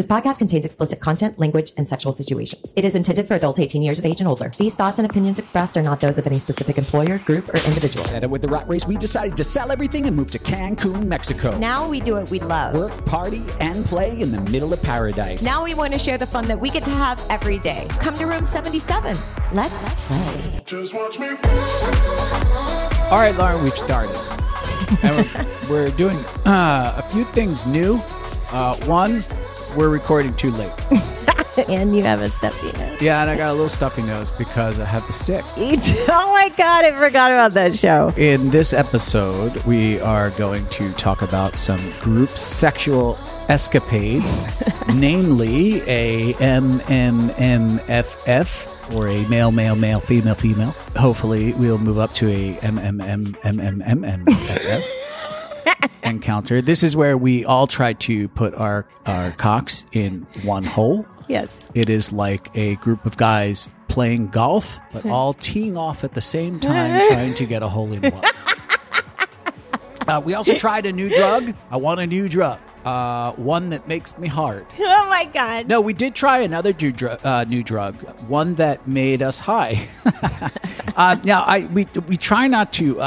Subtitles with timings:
[0.00, 2.72] This podcast contains explicit content, language, and sexual situations.
[2.74, 4.50] It is intended for adults 18 years of age and older.
[4.56, 8.06] These thoughts and opinions expressed are not those of any specific employer, group, or individual.
[8.08, 11.54] And with the rat race, we decided to sell everything and move to Cancun, Mexico.
[11.58, 12.76] Now we do what we love.
[12.76, 15.42] Work, party, and play in the middle of paradise.
[15.42, 17.86] Now we want to share the fun that we get to have every day.
[17.98, 19.14] Come to room 77.
[19.52, 20.62] Let's play.
[20.64, 21.28] Just watch me.
[23.10, 24.16] All right, Lauren, we've started.
[25.02, 25.14] and
[25.68, 28.00] we're, we're doing uh, a few things new.
[28.50, 29.22] Uh, one,
[29.76, 30.72] we're recording too late.
[31.68, 33.00] and you have a stuffy nose.
[33.02, 35.44] Yeah, and I got a little stuffy nose because I have the sick.
[35.56, 38.12] oh my God, I forgot about that show.
[38.16, 43.18] In this episode, we are going to talk about some group sexual
[43.48, 44.38] escapades,
[44.94, 47.46] namely a MMMFF
[48.94, 50.74] or a male, male, male, female, female.
[50.96, 52.56] Hopefully, we'll move up to a
[56.02, 56.60] encounter.
[56.62, 61.06] This is where we all try to put our, our cocks in one hole.
[61.28, 61.70] Yes.
[61.74, 66.20] It is like a group of guys playing golf, but all teeing off at the
[66.20, 68.24] same time, trying to get a hole in one.
[70.08, 71.54] Uh, we also tried a new drug.
[71.70, 72.58] I want a new drug.
[72.84, 74.66] Uh, one that makes me hard.
[74.78, 75.68] Oh my God.
[75.68, 77.96] No, we did try another new, dr- uh, new drug,
[78.28, 79.86] one that made us high.
[80.96, 83.00] uh, now, I we we try not to.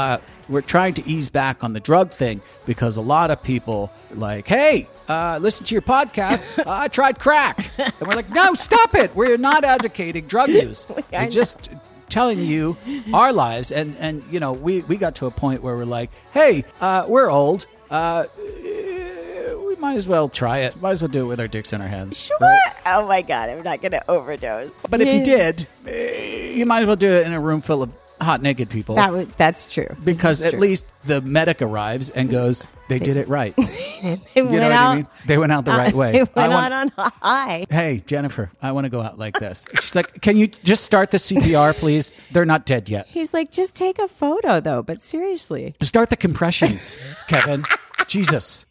[0.48, 4.46] We're trying to ease back on the drug thing because a lot of people like,
[4.46, 6.58] hey, uh, listen to your podcast.
[6.58, 9.14] Uh, I tried crack, and we're like, no, stop it.
[9.14, 10.86] We're not advocating drug use.
[11.12, 11.70] We're just
[12.08, 12.76] telling you
[13.12, 16.10] our lives, and and you know, we we got to a point where we're like,
[16.32, 17.66] hey, uh, we're old.
[17.90, 20.80] Uh, we might as well try it.
[20.80, 22.18] Might as well do it with our dicks in our hands.
[22.26, 22.36] Sure.
[22.40, 22.72] right?
[22.86, 24.72] Oh my God, I'm not going to overdose.
[24.88, 27.82] But if you did, eh, you might as well do it in a room full
[27.82, 27.92] of
[28.24, 28.96] hot naked people.
[28.96, 29.86] That was, that's true.
[30.04, 30.60] Because at true.
[30.60, 33.54] least the medic arrives and goes, they did it right.
[34.04, 35.06] You they know went what out, I mean?
[35.26, 36.12] They went out the right way.
[36.12, 37.66] They went I want- out on high.
[37.70, 39.66] hey, Jennifer, I want to go out like this.
[39.80, 42.12] She's like, can you just start the CPR, please?
[42.32, 43.06] They're not dead yet.
[43.08, 44.82] He's like, just take a photo though.
[44.82, 46.98] But seriously, Start the compressions,
[47.28, 47.64] Kevin.
[48.08, 48.66] Jesus.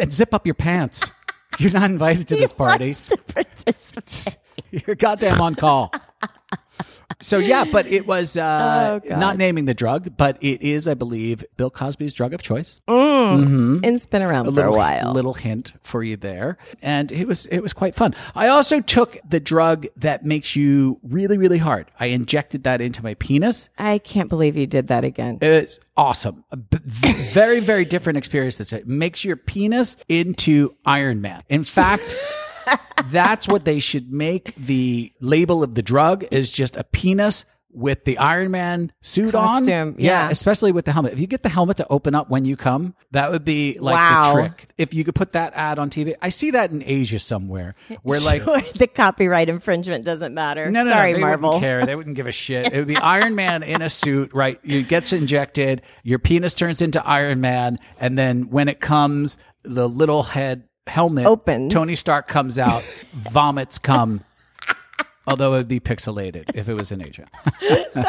[0.00, 1.10] And zip up your pants.
[1.58, 2.86] You're not invited to this party.
[2.86, 4.38] wants to participate.
[4.86, 5.92] You're goddamn on call.
[7.22, 10.94] So yeah, but it was uh, Oh, not naming the drug, but it is, I
[10.94, 12.80] believe, Bill Cosby's drug of choice.
[12.88, 15.12] And it's been around for little, a while.
[15.12, 18.14] Little hint for you there, and it was it was quite fun.
[18.34, 21.90] I also took the drug that makes you really really hard.
[21.98, 23.70] I injected that into my penis.
[23.78, 25.38] I can't believe you did that again.
[25.40, 26.44] It's awesome.
[26.50, 28.58] A very very different experience.
[28.58, 31.42] This it makes your penis into Iron Man.
[31.48, 32.14] In fact.
[33.06, 38.04] That's what they should make the label of the drug is just a penis with
[38.04, 39.94] the Iron Man suit Costume, on.
[39.98, 40.28] yeah.
[40.28, 41.14] especially with the helmet.
[41.14, 43.94] If you get the helmet to open up when you come, that would be like
[43.94, 44.34] Wow.
[44.36, 44.68] the trick.
[44.76, 48.20] If you could put that ad on TV, I see that in Asia somewhere where
[48.26, 48.44] like.
[48.74, 50.70] The copyright infringement doesn't matter.
[50.70, 51.48] No, no, Sorry, no, they Marvel.
[51.50, 51.86] wouldn't care.
[51.86, 52.70] They wouldn't give a shit.
[52.70, 54.60] It would be Iron Man in a suit, right?
[54.62, 59.88] You gets injected, your penis turns into Iron Man, and then when it comes, the
[59.88, 61.72] little head helmet Opens.
[61.72, 62.82] Tony Stark comes out,
[63.12, 64.22] vomits come.
[65.26, 67.26] Although it would be pixelated if it was in Asia.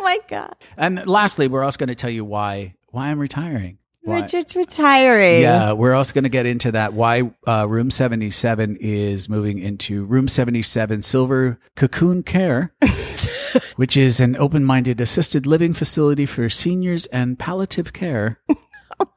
[0.00, 3.76] Oh my God, And lastly, we're also going to tell you why why I'm retiring.
[4.02, 5.42] Why- Richard's retiring.
[5.42, 6.94] Yeah, we're also going to get into that.
[6.94, 12.72] Why uh, Room 77 is moving into Room 77 Silver Cocoon Care,
[13.76, 18.40] which is an open minded assisted living facility for seniors and palliative care.
[18.48, 18.56] Oh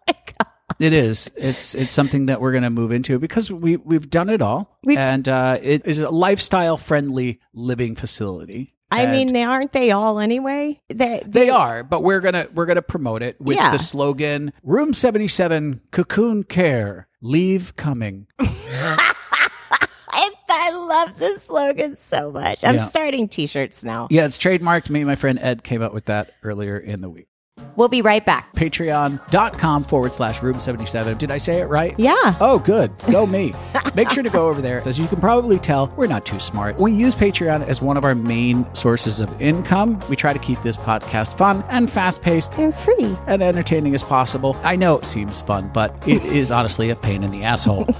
[0.07, 0.50] my God.
[0.81, 1.29] It is.
[1.35, 4.77] It's it's something that we're going to move into because we we've done it all,
[4.83, 8.71] We've- and uh, it is a lifestyle friendly living facility.
[8.93, 10.81] I And mean, they aren't they all anyway?
[10.89, 13.71] They they are, but we're gonna we're gonna promote it with Yeah.
[13.71, 18.27] the slogan "Room Seventy Seven Cocoon Care, Leave Coming."
[20.13, 20.71] I, I
[21.05, 22.65] love this slogan so much.
[22.65, 22.81] I'm Yeah.
[22.81, 24.07] starting T-shirts now.
[24.09, 24.89] Yeah, it's trademarked.
[24.89, 27.27] Me and my friend Ed came up with that earlier in the week.
[27.75, 28.53] We'll be right back.
[28.55, 31.17] Patreon.com forward slash room 77.
[31.17, 31.97] Did I say it right?
[31.97, 32.35] Yeah.
[32.39, 32.91] Oh, good.
[33.11, 33.53] Go me.
[33.95, 34.81] Make sure to go over there.
[34.87, 36.79] As you can probably tell, we're not too smart.
[36.79, 39.99] We use Patreon as one of our main sources of income.
[40.09, 43.15] We try to keep this podcast fun and fast paced And free.
[43.27, 44.55] and entertaining as possible.
[44.63, 47.87] I know it seems fun, but it is honestly a pain in the asshole.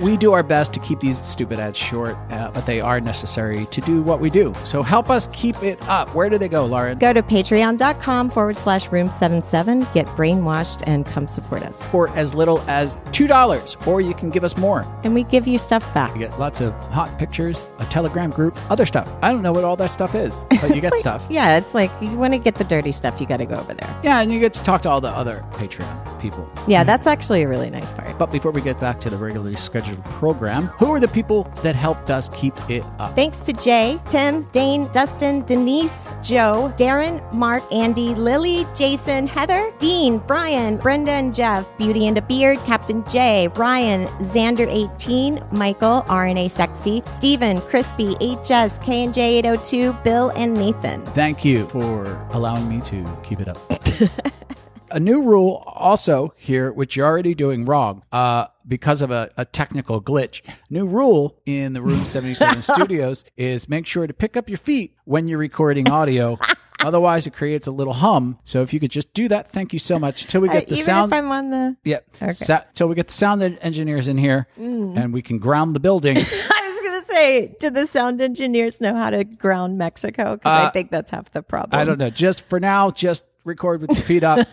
[0.00, 3.66] we do our best to keep these stupid ads short, uh, but they are necessary
[3.66, 4.54] to do what we do.
[4.64, 6.14] So help us keep it up.
[6.14, 6.98] Where do they go, Lauren?
[6.98, 9.86] Go to patreon.com forward slash room 77.
[9.94, 11.88] Get brainwashed and come support us.
[11.88, 14.86] For as little as $2, or you can give us more.
[15.04, 16.12] And we give you stuff back.
[16.14, 19.08] You get lots of hot pictures, a Telegram group, other stuff.
[19.22, 21.24] I don't know what all that stuff is, but you get stuff.
[21.30, 23.74] Yeah, it's like you want to get the dirty stuff, you got to go over
[23.74, 24.00] there.
[24.02, 26.48] Yeah, and you get to talk to all the other Patreon people.
[26.66, 28.18] Yeah, that's actually a really nice part.
[28.18, 31.74] But before we get back to the regularly scheduled program, who are the people that
[31.74, 33.14] helped us keep it up?
[33.14, 40.18] Thanks to Jay, Tim, Dane, Dustin, Denise, Joe, Darren, Mark, Andy, Lily, Jason, Heather, Dean,
[40.18, 46.50] Brian, Brenda and Jeff, Beauty and a Beard, Captain J, Ryan, Xander 18, Michael, RNA
[46.50, 51.04] Sexy, Stephen, Crispy, HS, K&J 802, Bill, and Nathan.
[51.06, 53.58] Thank you for allowing me to keep it up.
[54.90, 59.44] a new rule also here, which you're already doing wrong uh, because of a, a
[59.44, 60.40] technical glitch.
[60.70, 64.94] New rule in the Room 77 studios is make sure to pick up your feet
[65.04, 66.38] when you're recording audio.
[66.80, 68.38] Otherwise, it creates a little hum.
[68.44, 70.26] So if you could just do that, thank you so much.
[70.26, 71.12] Till we get the Uh, Even sound.
[71.12, 71.76] if I'm on the...
[71.84, 72.00] yeah,
[72.30, 74.96] sa- till we get the sound en- engineers in here, Mm.
[74.98, 76.16] and we can ground the building.
[76.20, 80.36] I was going to say, do the sound engineers know how to ground Mexico?
[80.36, 81.78] Because I think that's half the problem.
[81.78, 82.10] Uh, I don't know.
[82.10, 84.46] Just for now, just record with your feet up.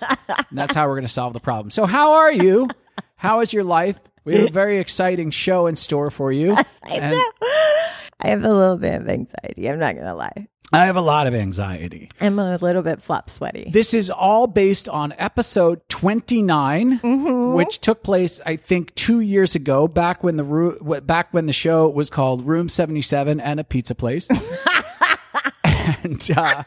[0.49, 1.69] and that's how we're going to solve the problem.
[1.69, 2.69] So, how are you?
[3.21, 3.99] How is your life?
[4.25, 6.53] We have a very exciting show in store for you.
[6.83, 7.21] I and
[8.19, 9.69] I have a little bit of anxiety.
[9.69, 10.47] I'm not going to lie.
[10.73, 12.09] I have a lot of anxiety.
[12.19, 13.69] I'm a little bit flop sweaty.
[13.71, 17.53] This is all based on episode 29, Mm-hmm.
[17.55, 21.53] which took place, I think, two years ago, back when the ru- back when the
[21.53, 24.27] show was called Room 77 and a Pizza Place.
[25.63, 26.63] and uh,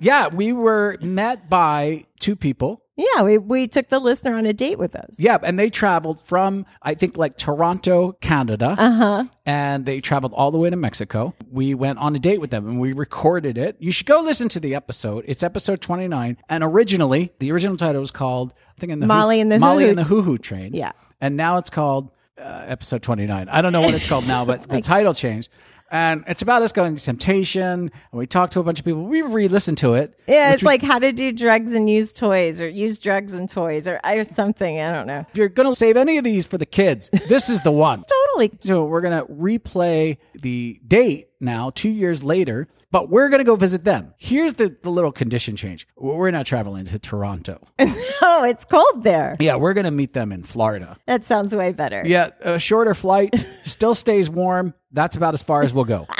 [0.00, 2.82] yeah, we were met by two people.
[2.98, 5.14] Yeah, we, we took the listener on a date with us.
[5.18, 9.24] Yeah, and they traveled from I think like Toronto, Canada, uh-huh.
[9.46, 11.32] and they traveled all the way to Mexico.
[11.48, 13.76] We went on a date with them and we recorded it.
[13.78, 15.24] You should go listen to the episode.
[15.28, 19.06] It's episode twenty nine, and originally the original title was called I think in the
[19.06, 20.74] Molly Hoo- and the Molly Hoo-Hoo- and the Hoo Hoo Train.
[20.74, 20.92] Yeah.
[21.20, 23.48] and now it's called uh, episode twenty nine.
[23.48, 25.50] I don't know what it's called now, but the title changed.
[25.90, 29.04] And it's about us going to temptation, and we talked to a bunch of people.
[29.04, 30.18] We re-listened to it.
[30.26, 33.48] Yeah, it's we- like how to do drugs and use toys or use drugs and
[33.48, 34.80] toys or I something.
[34.80, 35.24] I don't know.
[35.30, 38.04] if you're going to save any of these for the kids, this is the one.
[38.36, 38.52] Totally.
[38.60, 43.44] So we're going to replay the date now, two years later, but we're going to
[43.44, 44.14] go visit them.
[44.16, 45.86] Here's the, the little condition change.
[45.96, 47.66] We're not traveling to Toronto.
[48.20, 49.36] Oh, it's cold there.
[49.40, 50.96] Yeah, we're going to meet them in Florida.
[51.06, 52.02] That sounds way better.
[52.04, 54.74] Yeah, a shorter flight, still stays warm.
[54.92, 56.06] That's about as far as we'll go.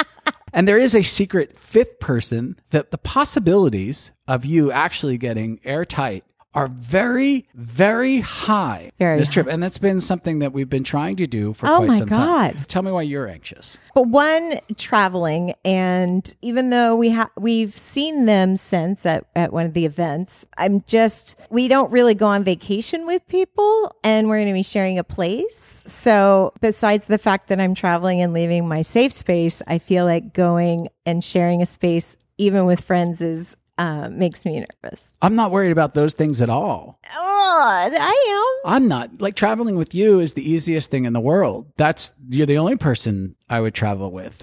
[0.52, 6.24] And there is a secret fifth person that the possibilities of you actually getting airtight
[6.54, 9.46] are very, very high Very this trip.
[9.48, 12.56] And that's been something that we've been trying to do for Oh quite some time.
[12.68, 13.78] Tell me why you're anxious.
[13.94, 19.66] But one traveling, and even though we have we've seen them since at, at one
[19.66, 24.38] of the events, I'm just we don't really go on vacation with people, and we're
[24.38, 25.82] going to be sharing a place.
[25.86, 30.32] So besides the fact that I'm traveling and leaving my safe space, I feel like
[30.32, 35.10] going and sharing a space, even with friends, is uh, makes me nervous.
[35.22, 36.98] I'm not worried about those things at all.
[37.14, 38.72] Oh, I am.
[38.72, 41.72] I'm not like traveling with you is the easiest thing in the world.
[41.76, 44.42] That's you're the only person I would travel with.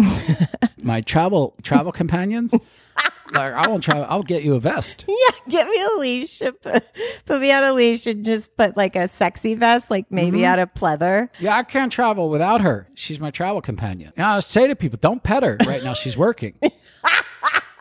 [0.83, 2.53] My travel travel companions,
[3.33, 4.05] like I won't travel.
[4.07, 5.03] I'll get you a vest.
[5.07, 6.39] Yeah, get me a leash.
[6.39, 6.83] Put,
[7.25, 10.59] put me on a leash and just put like a sexy vest, like maybe out
[10.59, 11.29] of pleather.
[11.39, 12.87] Yeah, I can't travel without her.
[12.93, 14.13] She's my travel companion.
[14.15, 15.93] And I say to people, don't pet her right now.
[15.93, 16.57] She's working.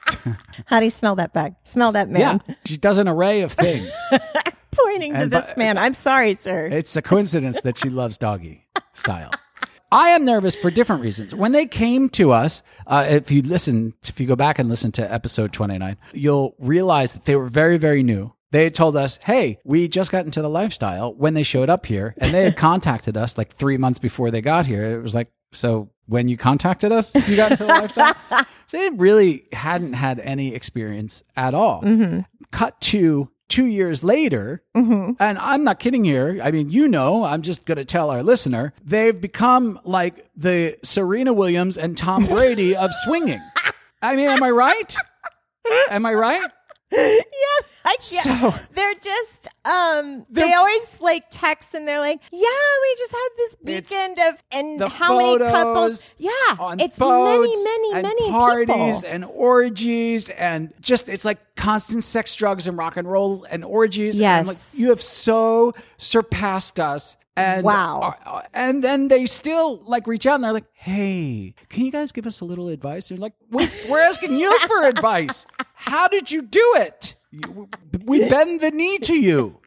[0.66, 1.54] How do you smell that bag?
[1.64, 2.56] Smell that Yeah, man.
[2.64, 3.92] she does an array of things.
[4.72, 5.78] Pointing to this by- man.
[5.78, 6.66] I'm sorry, sir.
[6.66, 9.30] It's a coincidence that she loves doggy style.
[9.92, 11.32] I am nervous for different reasons.
[11.34, 14.90] When they came to us, uh, if you listen, if you go back and listen
[14.92, 18.32] to episode 29, you'll realize that they were very, very new.
[18.50, 21.86] They had told us, Hey, we just got into the lifestyle when they showed up
[21.86, 24.98] here and they had contacted us like three months before they got here.
[24.98, 28.14] It was like, so when you contacted us, you got into the lifestyle.
[28.66, 31.82] So they really hadn't had any experience at all.
[31.82, 32.20] Mm-hmm.
[32.50, 35.12] Cut to two years later, mm-hmm.
[35.20, 36.40] and I'm not kidding here.
[36.42, 40.76] I mean, you know, I'm just going to tell our listener, they've become like the
[40.82, 43.42] Serena Williams and Tom Brady of swinging.
[44.02, 44.96] I mean, am I right?
[45.90, 46.50] Am I right?
[46.92, 47.08] yeah,
[47.84, 48.20] I, yeah.
[48.20, 52.40] So- they're just um they They're- always like text and they're like, Yeah,
[52.82, 56.30] we just had this weekend of and how many couples Yeah.
[56.78, 59.14] it's many, many, and many parties people.
[59.14, 64.16] and orgies and just it's like constant sex, drugs, and rock and roll and orgies.
[64.16, 64.74] And I'm like, Yes.
[64.78, 67.16] you have so surpassed us.
[67.36, 68.14] And Wow.
[68.24, 72.12] uh, and then they still like reach out and they're like, "Hey, can you guys
[72.12, 75.44] give us a little advice?" They're like, "We- "We're asking you for advice.
[75.74, 77.16] How did you do it?
[78.04, 79.58] We bend the knee to you."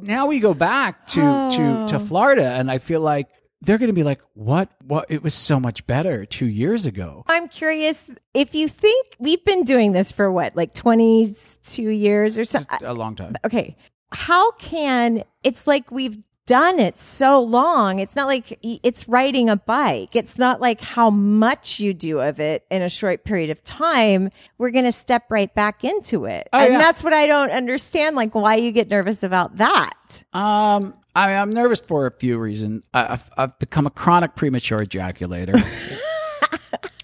[0.00, 1.20] Now we go back to
[1.52, 3.28] to to Florida, and I feel like
[3.60, 4.70] they're going to be like, "What?
[4.82, 5.04] What?
[5.10, 9.64] It was so much better two years ago." I'm curious if you think we've been
[9.64, 12.78] doing this for what, like 22 years or something.
[12.82, 13.34] A long time.
[13.44, 13.76] Okay.
[14.12, 16.18] how can it's like we've
[16.50, 18.00] done it so long.
[18.00, 20.16] It's not like it's riding a bike.
[20.16, 24.30] It's not like how much you do of it in a short period of time.
[24.58, 26.48] We're going to step right back into it.
[26.52, 26.78] Oh, and yeah.
[26.78, 28.16] that's what I don't understand.
[28.16, 30.24] Like why you get nervous about that.
[30.32, 32.84] Um, I mean, I'm nervous for a few reasons.
[32.92, 35.54] I, I've, I've become a chronic premature ejaculator.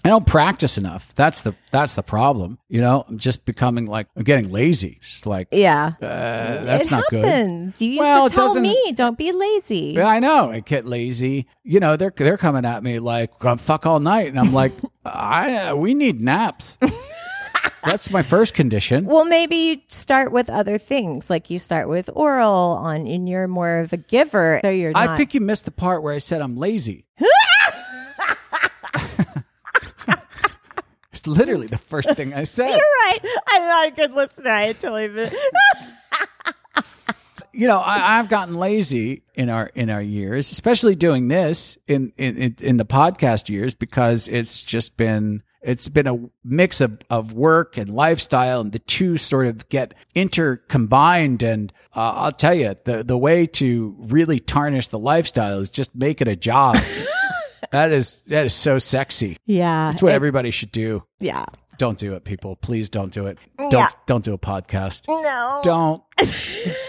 [0.07, 1.13] I don't practice enough.
[1.15, 2.59] That's the that's the problem.
[2.69, 4.99] You know, I'm just becoming like I'm getting lazy.
[5.01, 5.87] Just like Yeah.
[6.01, 7.73] uh, that's it not good.
[7.77, 9.93] You used Well, to tell me, don't be lazy.
[9.97, 10.49] Yeah, I know.
[10.49, 11.45] I get lazy.
[11.65, 14.71] You know, they're they're coming at me like I'm fuck all night, and I'm like,
[15.05, 16.77] I we need naps.
[17.83, 19.05] That's my first condition.
[19.05, 23.47] Well, maybe you start with other things, like you start with oral on, and you're
[23.47, 24.59] more of a giver.
[24.63, 24.91] So you're.
[24.91, 25.09] Not.
[25.09, 27.05] I think you missed the part where I said I'm lazy.
[31.17, 32.69] It's literally the first thing I said.
[32.69, 33.19] you're right.
[33.47, 34.51] I'm not a good listener.
[34.51, 35.07] I totally.
[35.07, 35.31] Been-
[37.53, 42.13] you know, I, I've gotten lazy in our in our years, especially doing this in,
[42.17, 47.01] in in in the podcast years because it's just been it's been a mix of,
[47.09, 51.41] of work and lifestyle, and the two sort of get intercombined.
[51.41, 55.95] And uh, I'll tell you, the the way to really tarnish the lifestyle is just
[55.95, 56.77] make it a job.
[57.71, 59.37] that is that is so sexy.
[59.45, 59.89] yeah.
[59.91, 61.03] That's what it- everybody should do.
[61.19, 61.45] Yeah.
[61.77, 62.55] Don't do it, people.
[62.55, 63.37] Please don't do it.
[63.57, 63.87] Don't Yeah.
[64.07, 65.07] don't do a podcast.
[65.07, 65.61] No.
[65.63, 66.03] Don't.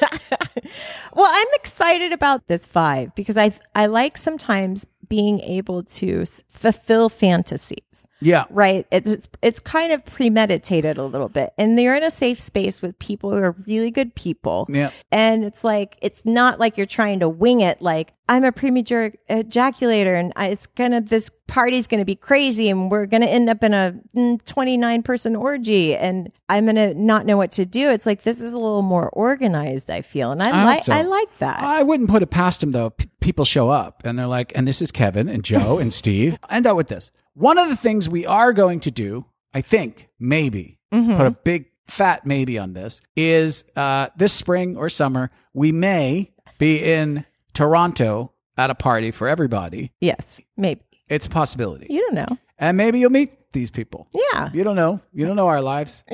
[1.15, 7.09] Well, I'm excited about this vibe because I I like sometimes being able to fulfill
[7.09, 8.07] fantasies.
[8.21, 8.45] Yeah.
[8.51, 8.87] Right.
[8.91, 11.53] It's, it's it's kind of premeditated a little bit.
[11.57, 14.67] And they're in a safe space with people who are really good people.
[14.69, 14.91] Yeah.
[15.13, 19.13] And it's like it's not like you're trying to wing it like I'm a premature
[19.31, 23.63] ejaculator and I, it's gonna this party's gonna be crazy and we're gonna end up
[23.63, 27.91] in a mm, 29 person orgy and I'm gonna not know what to do.
[27.91, 30.33] It's like this is a little more organized, I feel.
[30.33, 30.93] And I, I like so.
[30.93, 31.63] I like that.
[31.63, 32.91] I wouldn't put it past him though.
[32.91, 36.39] P- people show up and they're like, and this is Kevin and Joe and Steve.
[36.51, 37.11] End out with this.
[37.35, 41.67] One of the things we are going to do, I think, maybe put a big
[41.87, 48.33] fat maybe on this, is uh, this spring or summer, we may be in Toronto
[48.57, 49.93] at a party for everybody.
[50.01, 50.81] yes, maybe.
[51.09, 51.87] It's a possibility.
[51.89, 52.39] You don't know.
[52.59, 54.09] And maybe you'll meet these people.
[54.13, 54.51] Yeah.
[54.53, 55.01] You don't know.
[55.13, 56.05] You don't know our lives.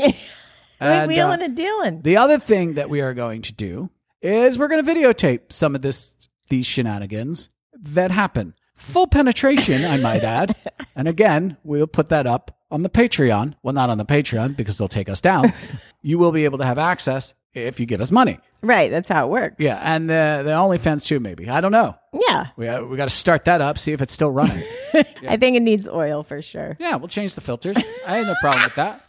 [0.81, 2.03] And, wheeling uh, and dealing.
[2.03, 5.75] the other thing that we are going to do is we're going to videotape some
[5.75, 8.55] of this these shenanigans that happen.
[8.77, 10.57] Full penetration, I might add.
[10.97, 13.55] And again, we'll put that up on the Patreon.
[13.65, 15.53] Well, not on the Patreon because they'll take us down.
[16.03, 18.39] you will be able to have access if you give us money.
[18.63, 18.93] Right.
[18.93, 19.57] That's how it works.
[19.59, 21.49] Yeah, and the the OnlyFans too, maybe.
[21.49, 21.97] I don't know.
[22.29, 22.47] Yeah.
[22.57, 24.63] We uh, we got to start that up, see if it's still running.
[25.29, 26.77] I think it needs oil for sure.
[26.79, 27.77] Yeah, we'll change the filters.
[28.07, 29.04] I have no problem with that.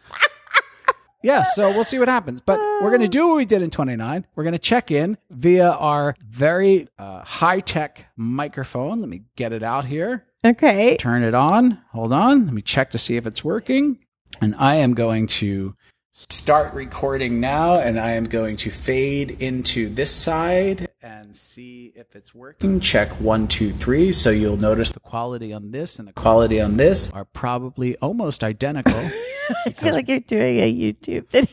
[1.25, 2.39] Yeah, so we'll see what happens.
[2.41, 4.25] But we're going to do what we did in 29.
[4.35, 8.99] We're going to check in via our very uh, high tech microphone.
[8.99, 10.97] Let me get it out here, Okay.
[10.97, 11.79] turn it on.
[11.93, 12.45] Hold on.
[12.45, 13.99] Let me check to see if it's working.
[14.39, 15.75] And I am going to
[16.13, 22.15] start recording now, and I am going to fade into this side and see if
[22.15, 22.79] it's working.
[22.79, 24.11] Check one, two, three.
[24.11, 28.43] So you'll notice the quality on this and the quality on this are probably almost
[28.43, 29.09] identical.
[29.65, 31.51] I feel like you're doing a YouTube video.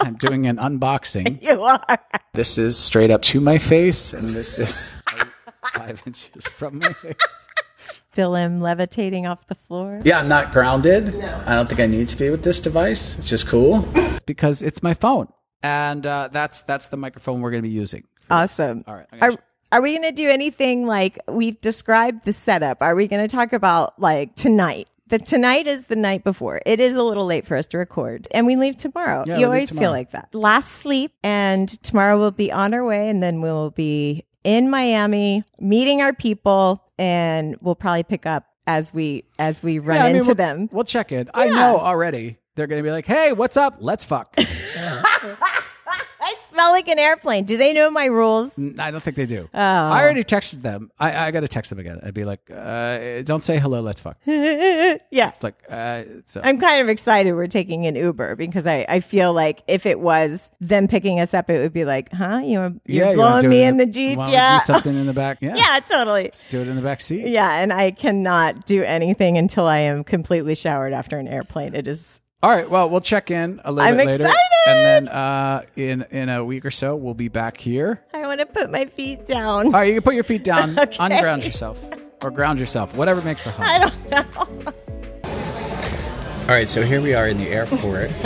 [0.00, 1.42] I'm doing an unboxing.
[1.42, 1.98] you are.
[2.34, 4.94] This is straight up to my face, and this is
[5.72, 7.14] five inches from my face.
[8.12, 10.00] Still am levitating off the floor.
[10.04, 11.14] Yeah, I'm not grounded.
[11.14, 11.42] No.
[11.46, 13.18] I don't think I need to be with this device.
[13.18, 13.88] It's just cool
[14.26, 15.28] because it's my phone,
[15.62, 18.04] and uh, that's that's the microphone we're going to be using.
[18.30, 18.84] Awesome.
[18.86, 19.32] All right, Are,
[19.72, 22.82] are we going to do anything like we've described the setup?
[22.82, 24.88] Are we going to talk about like tonight?
[25.14, 26.60] The tonight is the night before.
[26.66, 29.22] It is a little late for us to record, and we leave tomorrow.
[29.24, 30.34] Yeah, you always feel like that.
[30.34, 35.44] Last sleep, and tomorrow we'll be on our way, and then we'll be in Miami
[35.60, 40.06] meeting our people, and we'll probably pick up as we as we run Yeah, I
[40.08, 40.68] mean, into we'll, them.
[40.72, 41.30] We'll check in.
[41.32, 42.38] I know already.
[42.56, 43.76] They're going to be like, "Hey, what's up?
[43.78, 44.36] Let's fuck."
[46.54, 47.44] Smell like an airplane.
[47.46, 48.56] Do they know my rules?
[48.78, 49.48] I don't think they do.
[49.52, 49.58] Oh.
[49.58, 50.92] I already texted them.
[51.00, 51.98] I, I got to text them again.
[52.04, 53.80] I'd be like, uh, "Don't say hello.
[53.80, 54.98] Let's fuck." yeah.
[55.10, 56.40] It's like, uh, so.
[56.44, 59.98] I'm kind of excited we're taking an Uber because I, I feel like if it
[59.98, 62.40] was them picking us up, it would be like, huh?
[62.44, 64.16] You're, you're yeah, you blowing do me in the Jeep?
[64.16, 64.60] Yeah.
[64.60, 65.38] do something in the back.
[65.40, 66.24] Yeah, yeah, totally.
[66.24, 67.26] Let's do it in the back seat.
[67.26, 67.50] Yeah.
[67.50, 71.74] And I cannot do anything until I am completely showered after an airplane.
[71.74, 72.68] It is, All right.
[72.68, 74.40] Well, we'll check in a little I'm bit later, excited!
[74.66, 78.02] and then uh, in in a week or so, we'll be back here.
[78.12, 79.66] I want to put my feet down.
[79.66, 80.96] All right, you can put your feet down, Okay.
[81.00, 81.82] unground yourself,
[82.22, 83.64] or ground yourself, whatever makes the hum.
[83.66, 84.10] I don't
[84.66, 84.72] know.
[86.44, 88.10] All right, so here we are in the airport.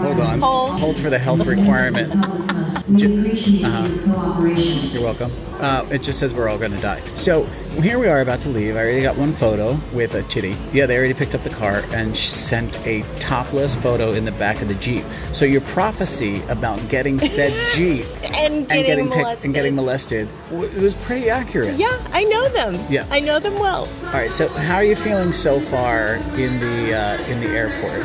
[0.00, 0.38] Hold on.
[0.40, 0.98] Hold.
[0.98, 2.10] for the health requirement.
[2.24, 2.84] us.
[2.88, 4.90] We appreciate your cooperation.
[4.90, 5.30] You're welcome.
[5.60, 7.00] Uh, it just says we're all going to die.
[7.16, 7.44] So
[7.82, 8.76] here we are about to leave.
[8.76, 10.56] I already got one photo with a titty.
[10.72, 14.62] Yeah, they already picked up the car and sent a topless photo in the back
[14.62, 15.04] of the Jeep.
[15.34, 18.06] So your prophecy about getting said Jeep
[18.38, 19.44] And getting picked- molested.
[19.44, 21.76] and getting molested it was pretty accurate.
[21.78, 22.82] Yeah, I know them.
[22.88, 23.06] Yeah.
[23.10, 23.86] I know them well.
[24.06, 24.32] All right.
[24.32, 28.04] So how are you feeling so far in the uh, in the airport?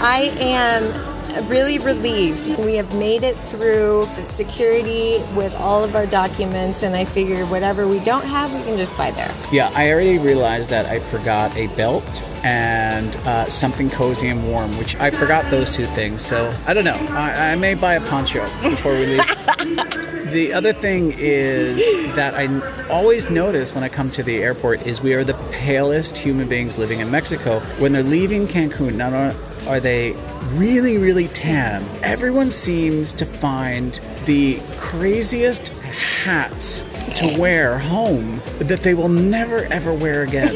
[0.00, 2.48] I am really relieved.
[2.58, 7.86] We have made it through security with all of our documents, and I figured whatever
[7.86, 9.32] we don't have, we can just buy there.
[9.52, 12.04] Yeah, I already realized that I forgot a belt
[12.44, 16.24] and uh, something cozy and warm, which I forgot those two things.
[16.24, 16.98] So I don't know.
[17.10, 20.14] I, I may buy a poncho before we leave.
[20.30, 21.78] the other thing is
[22.14, 22.46] that I
[22.88, 26.78] always notice when I come to the airport is we are the palest human beings
[26.78, 27.60] living in Mexico.
[27.78, 30.12] When they're leaving Cancun, not only are they
[30.52, 36.82] really, really tan, everyone seems to find the craziest hats
[37.16, 40.54] to wear home that they will never ever wear again.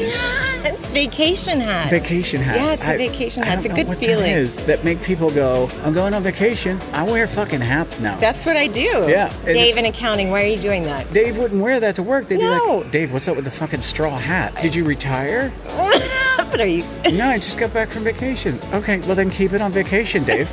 [0.95, 1.89] It's vacation hat.
[1.89, 2.59] Vacation hats.
[2.59, 3.57] Yeah, it's a vacation I hat.
[3.57, 4.31] It's don't a know good what feeling.
[4.31, 6.79] That is that make people go, I'm going on vacation.
[6.91, 8.17] I wear fucking hats now.
[8.19, 8.81] That's what I do.
[9.09, 9.33] Yeah.
[9.45, 11.11] And- Dave in accounting, why are you doing that?
[11.11, 12.27] Dave wouldn't wear that to work.
[12.27, 12.77] They'd be No.
[12.83, 14.55] like, Dave, what's up with the fucking straw hat?
[14.61, 15.49] Did you retire?
[15.75, 16.83] what are you?
[17.11, 18.59] no, I just got back from vacation.
[18.73, 20.51] Okay, well then keep it on vacation, Dave.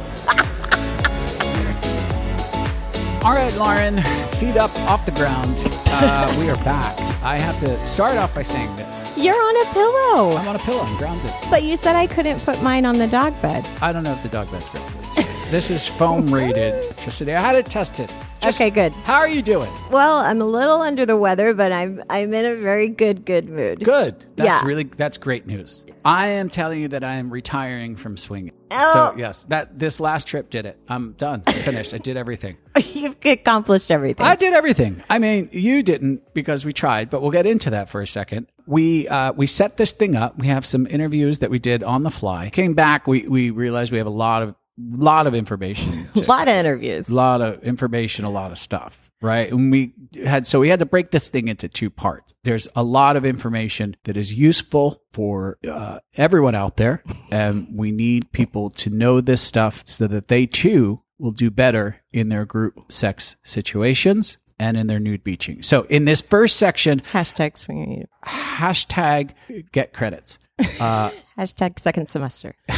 [3.23, 4.01] All right, Lauren,
[4.39, 5.63] feet up off the ground.
[5.89, 6.97] Uh, we are back.
[7.23, 9.13] I have to start off by saying this.
[9.15, 10.37] You're on a pillow.
[10.39, 10.81] I'm on a pillow.
[10.81, 11.31] I'm grounded.
[11.51, 13.67] But you said I couldn't put mine on the dog bed.
[13.83, 15.13] I don't know if the dog bed's grounded.
[15.13, 16.75] So this is foam rated.
[17.03, 18.09] Just today, I had it tested.
[18.41, 18.93] Just- Okay, good.
[19.05, 19.71] How are you doing?
[19.91, 23.49] Well, I'm a little under the weather, but I'm I'm in a very good good
[23.51, 23.85] mood.
[23.85, 24.25] Good.
[24.37, 24.67] That's Yeah.
[24.67, 25.85] really that's great news.
[26.07, 28.53] I am telling you that I am retiring from swinging.
[28.71, 28.93] Oh.
[28.95, 30.79] So yes, that this last trip did it.
[30.89, 31.43] I'm done.
[31.43, 31.93] Finished.
[31.93, 32.57] I did everything.
[32.95, 34.25] You've accomplished everything.
[34.25, 35.03] I did everything.
[35.11, 38.47] I mean, you didn't because we tried, but we'll get into that for a second.
[38.67, 40.39] We uh, we set this thing up.
[40.39, 42.49] We have some interviews that we did on the fly.
[42.51, 43.07] Came back.
[43.07, 44.55] We we realized we have a lot of
[44.97, 46.09] lot of information.
[46.15, 47.09] a lot of interviews.
[47.09, 49.51] a lot of information, a lot of stuff, right?
[49.51, 52.35] And we had, so we had to break this thing into two parts.
[52.45, 57.03] There's a lot of information that is useful for uh, everyone out there.
[57.31, 62.01] And we need people to know this stuff so that they too will do better
[62.13, 65.63] in their group sex situations and in their nude beaching.
[65.63, 68.07] So in this first section, Hashtag swinging you.
[68.25, 69.33] hashtag
[69.73, 72.55] get credits, Hashtag second semester.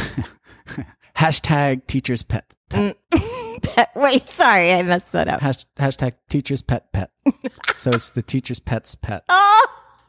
[1.17, 2.97] hashtag teacher's pet, pet.
[3.63, 5.39] Pet- Wait, sorry, I messed that up.
[5.39, 7.11] Hash, hashtag teacher's pet pet.
[7.77, 9.23] so it's the teacher's pet's pet.
[9.29, 9.67] Oh,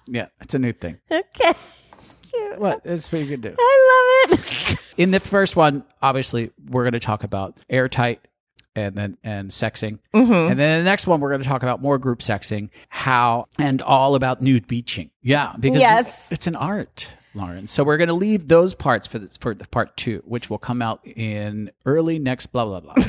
[0.09, 0.99] Yeah, it's a new thing.
[1.11, 1.53] okay.
[1.93, 2.59] It's cute.
[2.59, 2.83] What?
[2.83, 3.55] That's what you can do.
[3.57, 4.77] I love it.
[4.97, 8.27] In the first one, obviously, we're going to talk about airtight
[8.75, 9.99] and then and sexing.
[10.12, 10.33] Mm-hmm.
[10.33, 13.83] And then the next one, we're going to talk about more group sexing, how and
[13.83, 15.11] all about nude beaching.
[15.23, 16.33] Yeah, because Yes.
[16.33, 17.09] it's an art.
[17.35, 17.66] Lauren.
[17.66, 20.59] So we're going to leave those parts for this, for the part two, which will
[20.59, 22.94] come out in early next blah blah blah.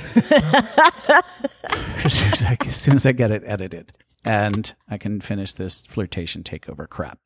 [2.04, 3.92] as, soon as, I, as soon as I get it edited,
[4.24, 7.20] and I can finish this flirtation takeover crap.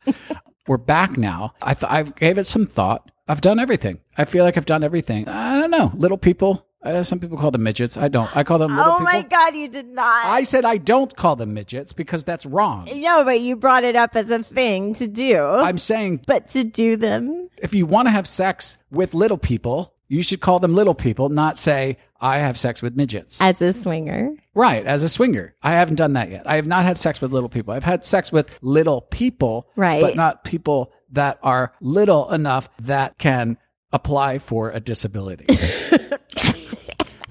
[0.67, 1.53] We're back now.
[1.62, 3.09] I th- I gave it some thought.
[3.27, 4.01] I've done everything.
[4.17, 5.27] I feel like I've done everything.
[5.27, 5.91] I don't know.
[5.95, 6.65] Little people.
[6.81, 7.97] Uh, some people call them midgets.
[7.97, 8.29] I don't.
[8.37, 9.05] I call them little Oh people.
[9.11, 10.25] my god, you did not.
[10.25, 12.87] I said I don't call them midgets because that's wrong.
[12.95, 15.37] no, but you brought it up as a thing to do.
[15.43, 19.93] I'm saying but to do them, if you want to have sex with little people,
[20.07, 23.41] you should call them little people, not say I have sex with midgets.
[23.41, 24.31] as a swinger.
[24.55, 25.55] right, as a swinger.
[25.61, 26.47] I haven't done that yet.
[26.47, 27.73] I have not had sex with little people.
[27.73, 30.01] I've had sex with little people, Right.
[30.01, 33.57] but not people that are little enough that can
[33.91, 35.45] apply for a disability.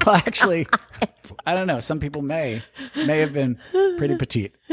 [0.08, 0.66] well, actually,
[1.46, 1.80] I don't know.
[1.80, 2.62] Some people may
[2.96, 3.58] may have been
[3.98, 4.54] pretty petite.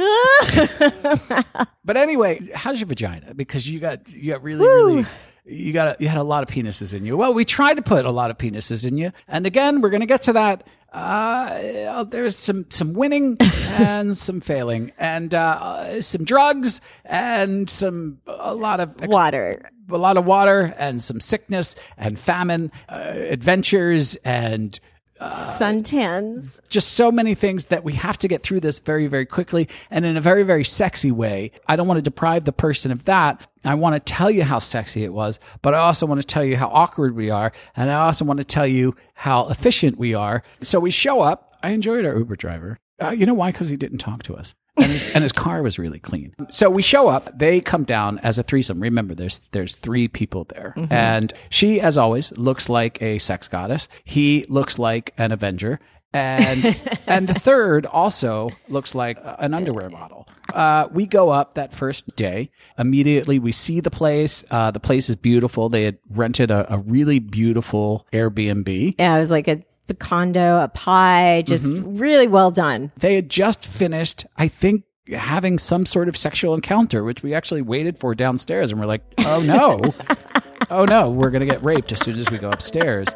[1.86, 3.34] but anyway, how's your vagina?
[3.34, 5.06] Because you got you got really really
[5.45, 7.17] you got a, you had a lot of penises in you.
[7.17, 10.02] Well, we tried to put a lot of penises in you, and again, we're going
[10.02, 10.65] to get to that.
[10.93, 13.36] Uh, there's some some winning
[13.78, 19.69] and some failing, and uh, some drugs and some a lot of ex- Water.
[19.89, 24.80] a lot of water and some sickness and famine, uh, adventures and
[25.21, 26.60] Suntans.
[26.67, 30.06] just so many things that we have to get through this very, very quickly and
[30.06, 31.51] in a very, very sexy way.
[31.67, 33.41] I don't want to deprive the person of that.
[33.63, 36.43] I want to tell you how sexy it was, but I also want to tell
[36.43, 37.51] you how awkward we are.
[37.75, 40.43] And I also want to tell you how efficient we are.
[40.62, 41.58] So we show up.
[41.63, 42.80] I enjoyed our Uber driver.
[43.01, 43.51] Uh, you know why?
[43.51, 44.55] Because he didn't talk to us.
[44.77, 46.36] And his, and his car was really clean.
[46.49, 47.38] So we show up.
[47.38, 48.81] They come down as a threesome.
[48.81, 53.88] Remember, there's there's three people there, and she, as always, looks like a sex goddess.
[54.03, 55.79] He looks like an Avenger,
[56.12, 60.27] and and the third also looks like an underwear model.
[60.53, 62.49] Uh, we go up that first day.
[62.77, 64.43] Immediately, we see the place.
[64.51, 65.69] Uh, the place is beautiful.
[65.69, 68.95] They had rented a, a really beautiful Airbnb.
[68.99, 71.98] Yeah, it was like a the condo, a pie, just Mm-hmm.
[71.98, 72.91] really well done.
[72.98, 74.84] They had just finished, I think,
[75.15, 79.04] having some sort of sexual encounter, which we actually waited for downstairs, and we're like,
[79.19, 79.80] oh no,
[80.71, 83.08] oh no, we're gonna get raped as soon as we go upstairs.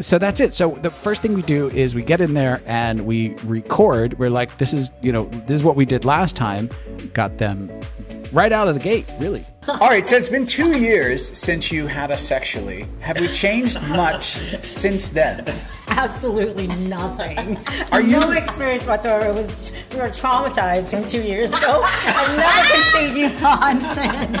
[0.00, 0.54] So that's it.
[0.54, 4.16] So the first thing we do is we get in there and we record.
[4.16, 6.70] We're like, this is, you know, this is what we did last time.
[7.14, 7.68] Got them
[8.32, 9.44] right out of the gate, really.
[9.68, 12.86] All right, so it's been two years since you had us sexually.
[13.00, 15.44] Have we changed much since then?
[15.88, 17.58] Absolutely nothing.
[17.92, 19.26] Are you- no experience whatsoever?
[19.26, 21.82] It was we were traumatized from two years ago.
[21.84, 24.38] I've never continued on since.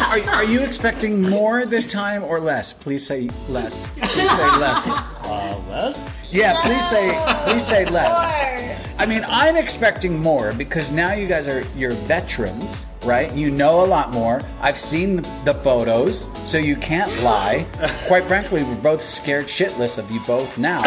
[0.00, 2.72] Are, are you expecting more this time or less?
[2.72, 3.88] Please say less.
[3.90, 4.88] Please say less.
[5.24, 6.28] Uh, less?
[6.32, 7.12] Yeah, please say
[7.44, 8.59] please say less.
[9.00, 13.32] I mean, I'm expecting more because now you guys are you're veterans, right?
[13.32, 14.42] You know a lot more.
[14.60, 17.64] I've seen the photos, so you can't lie.
[18.06, 20.82] Quite frankly, we're both scared shitless of you both now.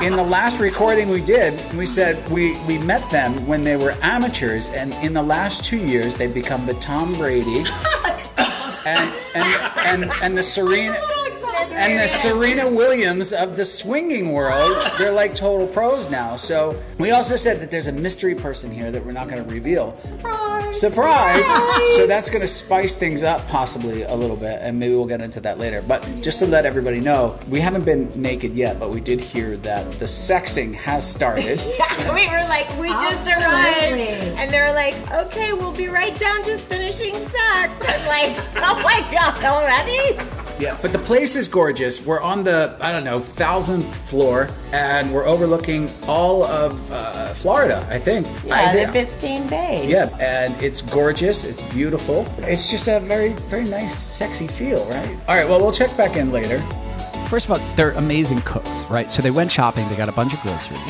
[0.00, 3.96] In the last recording we did, we said we, we met them when they were
[4.00, 7.64] amateurs, and in the last two years, they've become the Tom Brady
[8.86, 10.96] and and and, and the Serena
[11.72, 14.76] and the Serena Williams of the swinging world.
[14.98, 16.36] They're like total pros now.
[16.36, 19.50] So we also said that there's a mystery person here that we're not going to
[19.50, 19.96] reveal.
[19.96, 20.80] Surprise!
[20.80, 21.44] Surprise!
[21.96, 25.20] So that's going to spice things up possibly a little bit, and maybe we'll get
[25.20, 25.82] into that later.
[25.86, 29.56] But just to let everybody know, we haven't been naked yet, but we did hear
[29.58, 31.58] that the sexing has started.
[32.14, 34.04] we were like, we just Absolutely.
[34.04, 34.94] arrived, and they're like,
[35.26, 37.72] okay, we'll be right down, just finishing sex.
[37.80, 40.45] I'm like, oh my god, already?
[40.58, 42.04] Yeah, but the place is gorgeous.
[42.04, 47.86] We're on the I don't know thousandth floor, and we're overlooking all of uh, Florida.
[47.90, 48.26] I think.
[48.26, 49.86] I Yeah, the think- Biscayne Bay.
[49.88, 51.44] Yeah, and it's gorgeous.
[51.44, 52.26] It's beautiful.
[52.38, 55.16] It's just a very, very nice, sexy feel, right?
[55.28, 55.46] All right.
[55.48, 56.62] Well, we'll check back in later.
[57.28, 59.10] First of all, they're amazing cooks, right?
[59.10, 60.80] So they went shopping, they got a bunch of groceries,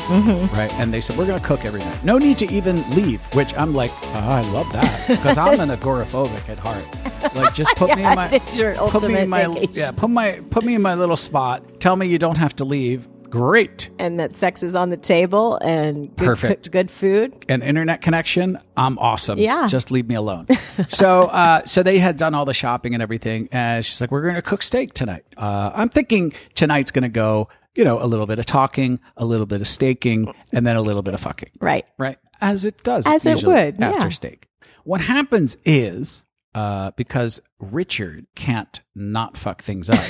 [0.53, 0.71] right?
[0.75, 2.03] And they said, We're going to cook every night.
[2.03, 5.69] No need to even leave, which I'm like, oh, I love that because I'm an
[5.69, 7.35] agoraphobic at heart.
[7.35, 9.73] Like, just put me in my, put me in my, vacation.
[9.73, 11.79] yeah, put my, put me in my little spot.
[11.79, 13.07] Tell me you don't have to leave.
[13.29, 13.89] Great.
[13.99, 16.71] And that sex is on the table and good, Perfect.
[16.71, 17.45] good food.
[17.49, 19.37] An internet connection, I'm awesome.
[19.39, 19.67] Yeah.
[19.67, 20.47] Just leave me alone.
[20.89, 23.49] so, uh, so they had done all the shopping and everything.
[23.51, 25.25] And she's like, we're going to cook steak tonight.
[25.35, 29.25] Uh, I'm thinking tonight's going to go, you know, a little bit of talking, a
[29.25, 31.49] little bit of staking, and then a little bit of fucking.
[31.59, 31.85] Right.
[31.97, 32.17] Right.
[32.41, 33.05] As it does.
[33.07, 34.09] As it would, After yeah.
[34.09, 34.47] steak.
[34.83, 36.23] What happens is,
[36.57, 40.03] uh, because Richard can't not fuck things up.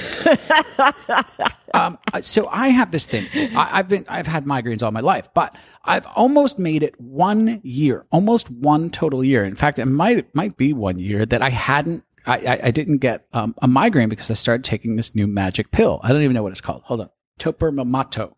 [1.73, 3.27] um, so I have this thing.
[3.53, 7.60] I, I've been, I've had migraines all my life, but I've almost made it one
[7.65, 9.43] year, almost one total year.
[9.43, 12.71] In fact, it might, it might be one year that I hadn't, I, I, I
[12.71, 15.99] didn't get um, a migraine because I started taking this new magic pill.
[16.01, 16.83] I don't even know what it's called.
[16.86, 17.10] Hold on.
[17.39, 18.31] Topermamato.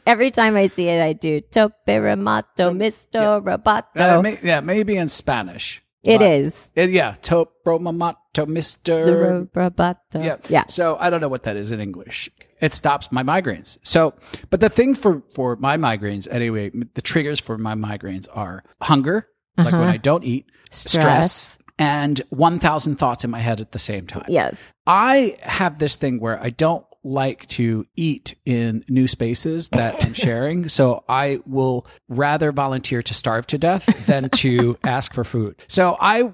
[0.06, 4.00] Every time I see it, I do tope ramato, misto robato.
[4.00, 5.81] Uh, may, yeah, maybe in Spanish.
[6.04, 6.72] It But- is.
[6.74, 9.04] It, yeah, topromamato, Mister.
[9.06, 10.24] The ro- robato.
[10.24, 10.36] Yeah.
[10.48, 10.64] Yeah.
[10.68, 12.28] So I don't know what that is in English.
[12.60, 13.78] It stops my migraines.
[13.82, 14.14] So,
[14.50, 19.28] but the thing for, for my migraines, anyway, the triggers for my migraines are hunger,
[19.56, 21.22] like when I don't eat, stress, Uh-huh.
[21.22, 21.58] Stress.
[21.78, 24.24] and 1,000 thoughts in my head at the same time.
[24.28, 24.72] Yes.
[24.86, 30.12] I have this thing where I don't like to eat in new spaces that I'm
[30.14, 30.68] sharing.
[30.68, 35.56] So I will rather volunteer to starve to death than to ask for food.
[35.68, 36.32] So I,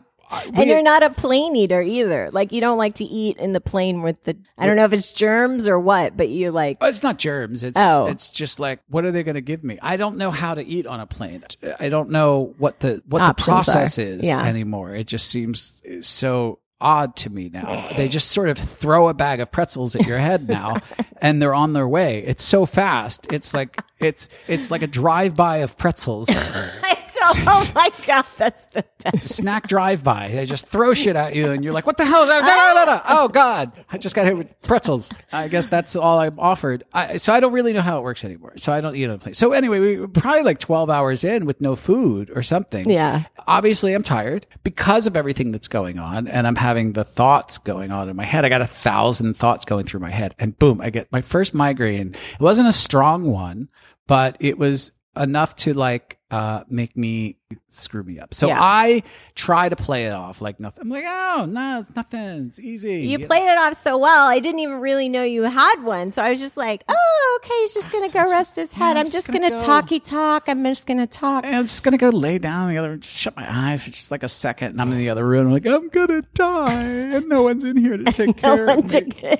[0.52, 2.28] And you're not a plane eater either.
[2.30, 4.92] Like you don't like to eat in the plane with the I don't know if
[4.92, 7.64] it's germs or what, but you like Oh, It's not germs.
[7.64, 8.06] It's Oh.
[8.06, 9.78] it's just like what are they going to give me?
[9.80, 11.44] I don't know how to eat on a plane.
[11.80, 14.02] I don't know what the what the process are.
[14.02, 14.42] is Yeah.
[14.44, 14.94] anymore.
[14.94, 17.88] It just seems so odd to me now.
[17.96, 20.74] They just sort of throw a bag of pretzels at your head now
[21.20, 22.24] and they're on their way.
[22.24, 23.26] It's so fast.
[23.32, 26.28] It's like it's it's like a drive-by of pretzels.
[27.50, 29.28] Oh my god, that's the best.
[29.36, 30.28] snack drive by.
[30.28, 32.46] They just throw shit at you, and you're like, "What the hell is that?" Da,
[32.46, 33.02] da, da, da.
[33.20, 35.10] Oh God, I just got hit with pretzels.
[35.32, 36.84] I guess that's all I'm offered.
[36.92, 38.52] I, so I don't really know how it works anymore.
[38.56, 39.34] So I don't eat on a plane.
[39.34, 42.88] So anyway, we were probably like 12 hours in with no food or something.
[42.88, 43.24] Yeah.
[43.46, 47.90] Obviously, I'm tired because of everything that's going on, and I'm having the thoughts going
[47.90, 48.44] on in my head.
[48.44, 51.54] I got a thousand thoughts going through my head, and boom, I get my first
[51.54, 52.14] migraine.
[52.14, 53.68] It wasn't a strong one,
[54.06, 57.36] but it was enough to like uh make me
[57.70, 58.34] screw me up.
[58.34, 58.58] So Yeah.
[58.60, 59.02] I
[59.34, 60.82] try to play it off like nothing.
[60.82, 62.46] I'm like, oh no, it's nothing.
[62.48, 63.06] It's easy.
[63.06, 64.28] You played it off so well.
[64.28, 66.10] I didn't even really know you had one.
[66.10, 67.54] So I was just like, oh, okay.
[67.60, 68.96] He's just going to go rest his head.
[68.96, 69.58] I'm just going to go.
[69.58, 70.44] talky talk.
[70.48, 71.44] I'm just going to talk.
[71.44, 74.10] And I'm just gonna go lay down in the other shut my eyes for just
[74.10, 75.46] like a second, and I'm in the other room.
[75.46, 79.36] I'm like, I'm gonna die, and no one's in here to take care of me.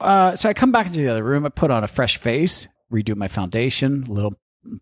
[0.00, 1.44] Uh, so I come back into the other room.
[1.44, 4.32] I put on a fresh face, redo my foundation, a little,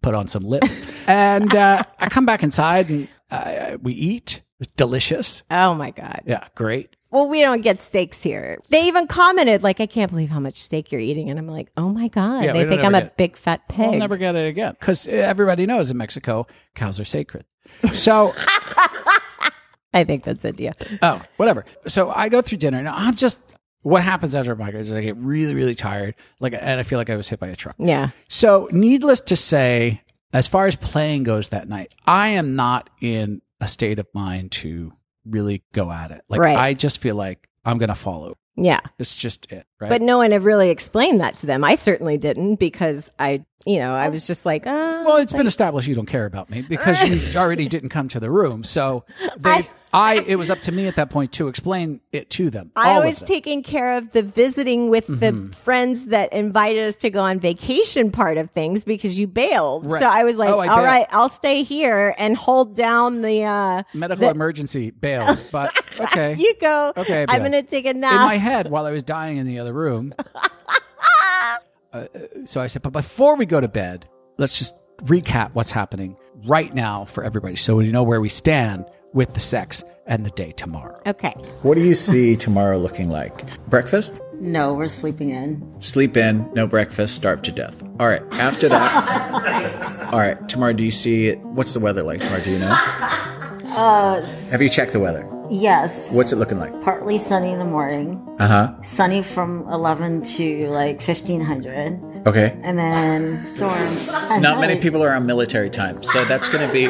[0.03, 0.75] put on some lips,
[1.09, 4.43] and uh, I come back inside and uh, we eat.
[4.61, 5.45] It's delicious.
[5.51, 6.23] oh my God.
[6.27, 6.97] Yeah, great.
[7.11, 8.59] Well, we don't get steaks here.
[8.71, 11.31] They even commented, like, I can't believe how much steak you're eating.
[11.31, 12.45] And I'm like, oh my God.
[12.45, 13.89] Yeah, they think I'm a big fat pig.
[13.89, 17.47] We'll never get it again because everybody knows in Mexico cows are sacred.
[17.95, 18.35] So
[19.95, 20.75] I think that's India.
[21.01, 21.65] Oh, whatever.
[21.87, 22.83] So I go through dinner.
[22.83, 23.57] Now I'm just
[23.89, 26.99] what happens after a migraine is I get really, really tired, like, and I feel
[26.99, 27.77] like I was hit by a truck.
[27.79, 28.11] Yeah.
[28.29, 33.41] So, needless to say, as far as playing goes that night, I am not in
[33.61, 34.93] a state of mind to
[35.25, 36.23] really go at it.
[36.29, 36.57] Like, Right.
[36.57, 38.37] I just feel like I'm gonna follow.
[38.57, 38.81] Yeah.
[38.99, 39.89] It's just it, right?
[39.89, 41.63] But no one had really explained that to them.
[41.65, 45.47] I certainly didn't because I, you know, I was just like, oh, well, it's been
[45.47, 48.65] established you don't care about me because you already didn't come to the room.
[48.65, 49.05] So,
[49.39, 52.71] they, I, it was up to me at that point to explain it to them.
[52.77, 55.49] I was taking care of the visiting with Mm-hmm.
[55.51, 59.91] the friends that invited us to go on vacation part of things because you bailed.
[59.91, 60.01] Right.
[60.01, 60.87] So I was like, Oh, I all bailed.
[60.87, 66.35] right, I'll stay here and hold down the, uh, medical the- emergency bailed, but okay.
[66.37, 66.93] you go.
[66.97, 69.47] Okay, I'm going to take a nap in my head while I was dying in
[69.47, 70.15] the other room.
[71.93, 72.07] uh,
[72.45, 74.75] so I said, but before we go to bed, let's just
[75.05, 79.41] recap what's happening right now for everybody so we know where we stand with the
[79.41, 81.01] sex and the day tomorrow.
[81.07, 81.35] okay.
[81.63, 83.45] What do you see tomorrow looking like?
[83.69, 84.21] Breakfast?
[84.41, 85.81] No, we're sleeping in.
[85.81, 87.83] Sleep in, no breakfast, starve to death.
[88.01, 90.09] All right, after that.
[90.13, 91.41] all right, tomorrow, do you see it?
[91.41, 92.43] What's the weather like tomorrow?
[92.43, 92.75] Do you know?
[93.79, 95.29] Uh, Have you checked the weather?
[95.51, 96.13] yes.
[96.13, 96.73] What's it looking like?
[96.83, 98.21] Partly sunny in the morning.
[98.41, 98.83] Uh huh.
[98.83, 102.27] Sunny from 11 to like 1500.
[102.27, 102.59] Okay.
[102.65, 104.09] And then storms.
[104.09, 106.87] at Not many people are on military time, so that's going to be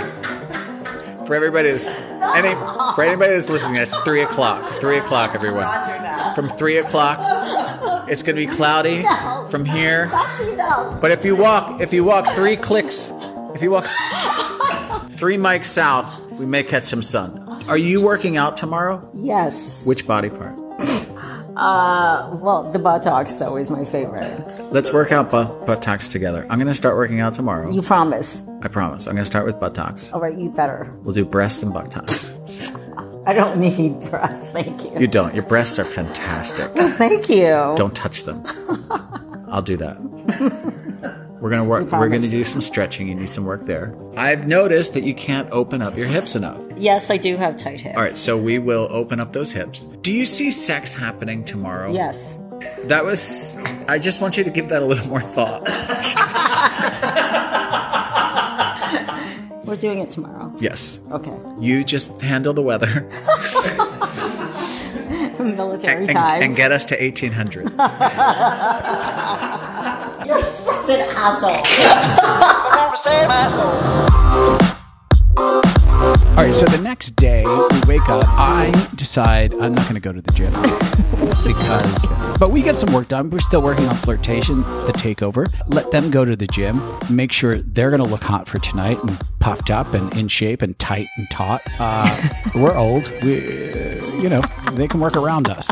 [1.28, 1.70] for everybody.
[1.70, 1.86] That's,
[2.34, 2.54] any
[2.94, 3.76] for anybody that's listening.
[3.76, 4.80] It's three o'clock.
[4.80, 5.66] Three o'clock, everyone.
[6.34, 7.18] From three o'clock,
[8.08, 9.04] it's going to be cloudy
[9.50, 10.08] from here.
[11.00, 13.12] But if you walk, if you walk three clicks,
[13.54, 13.84] if you walk
[15.12, 17.44] three mics south, we may catch some sun.
[17.68, 19.08] Are you working out tomorrow?
[19.14, 19.84] Yes.
[19.84, 20.67] Which body part?
[21.58, 24.46] Uh, well, the buttocks is always my favorite.
[24.70, 26.46] Let's work out butt- buttocks together.
[26.48, 27.70] I'm going to start working out tomorrow.
[27.70, 28.42] You promise.
[28.62, 29.06] I promise.
[29.08, 30.12] I'm going to start with buttocks.
[30.12, 30.94] All right, you better.
[31.02, 32.32] We'll do breast and buttocks.
[33.26, 34.52] I don't need breasts.
[34.52, 34.92] Thank you.
[35.00, 35.34] You don't.
[35.34, 36.70] Your breasts are fantastic.
[36.94, 37.74] Thank you.
[37.76, 38.42] Don't touch them.
[39.50, 40.78] I'll do that.
[41.40, 41.90] We're gonna work.
[41.92, 43.08] We're gonna do some stretching.
[43.08, 43.94] You need some work there.
[44.16, 46.60] I've noticed that you can't open up your hips enough.
[46.76, 47.96] Yes, I do have tight hips.
[47.96, 49.82] All right, so we will open up those hips.
[50.02, 51.92] Do you see sex happening tomorrow?
[51.92, 52.36] Yes.
[52.84, 53.56] That was.
[53.86, 55.62] I just want you to give that a little more thought.
[59.64, 60.52] We're doing it tomorrow.
[60.58, 60.98] Yes.
[61.12, 61.36] Okay.
[61.60, 63.02] You just handle the weather
[65.38, 66.42] Military and, time.
[66.42, 67.66] and get us to 1800.
[70.26, 71.54] You're such an asshole.
[76.36, 80.00] All right, so the next day we wake up, I decide I'm not going to
[80.00, 80.52] go to the gym
[81.44, 82.06] because,
[82.38, 83.30] but we get some work done.
[83.30, 85.52] We're still working on flirtation, the takeover.
[85.68, 89.02] Let them go to the gym, make sure they're going to look hot for tonight
[89.02, 91.62] and puffed up and in shape and tight and taut.
[91.78, 95.68] Uh, we're old, we, uh, you know, they can work around us.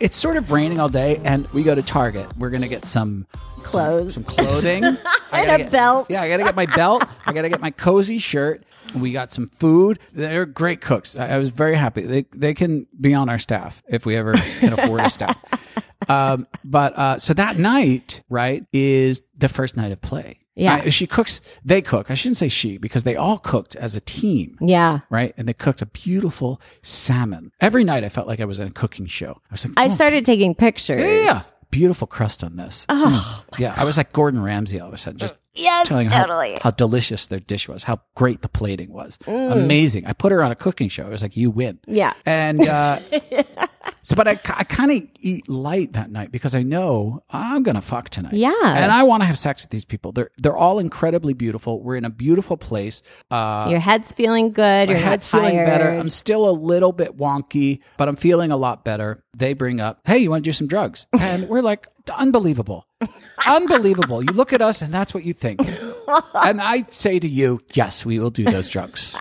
[0.00, 2.36] It's sort of raining all day, and we go to Target.
[2.36, 3.26] We're going to get some
[3.62, 4.14] Clothes.
[4.14, 4.84] some, some clothing,
[5.32, 6.06] I And gotta a get- belt.
[6.08, 7.04] Yeah, I got to get my belt.
[7.26, 8.64] I got to get my cozy shirt.
[8.94, 9.98] We got some food.
[10.12, 11.14] They're great cooks.
[11.16, 12.02] I, I was very happy.
[12.02, 15.36] They they can be on our staff if we ever can afford a staff.
[16.08, 20.37] Um, but uh, so that night, right, is the first night of play.
[20.58, 20.82] Yeah.
[20.84, 21.40] I- she cooks.
[21.64, 22.10] They cook.
[22.10, 25.00] I shouldn't say she because they all cooked as a team Yeah.
[25.10, 25.32] right?
[25.36, 27.52] And they cooked a beautiful salmon.
[27.60, 29.40] Every night I felt like I was in a cooking show.
[29.50, 31.00] I was like, I've oh, started taking pictures.
[31.00, 31.38] yeah,
[31.70, 32.86] beautiful crust on this.
[32.88, 33.74] Oh, yeah.
[33.76, 36.58] I was like Gordon Ramsay all of a sudden, just Yes, telling how, totally.
[36.62, 39.16] how delicious their dish was, how great the plating was.
[39.24, 39.52] Mm.
[39.64, 40.06] Amazing.
[40.06, 41.04] I put her on a cooking show.
[41.04, 41.78] I was like, you win.
[41.86, 42.12] Yeah.
[42.24, 43.00] And, uh,
[44.02, 47.74] so, but I, I kind of eat light that night because I know I'm going
[47.74, 48.34] to fuck tonight.
[48.34, 48.52] Yeah.
[48.64, 50.12] And I want to have sex with these people.
[50.12, 51.82] They're, they're all incredibly beautiful.
[51.82, 53.02] We're in a beautiful place.
[53.30, 54.88] Uh, Your head's feeling good.
[54.88, 55.90] my You're head's feeling better.
[55.90, 59.24] I'm still a little bit wonky, but I'm feeling a lot better.
[59.36, 62.86] They bring up, "Hey, you want to do some drugs?" And we're like, "Unbelievable,
[63.46, 65.60] unbelievable!" You look at us, and that's what you think.
[66.34, 69.16] and I say to you, yes, we will do those drugs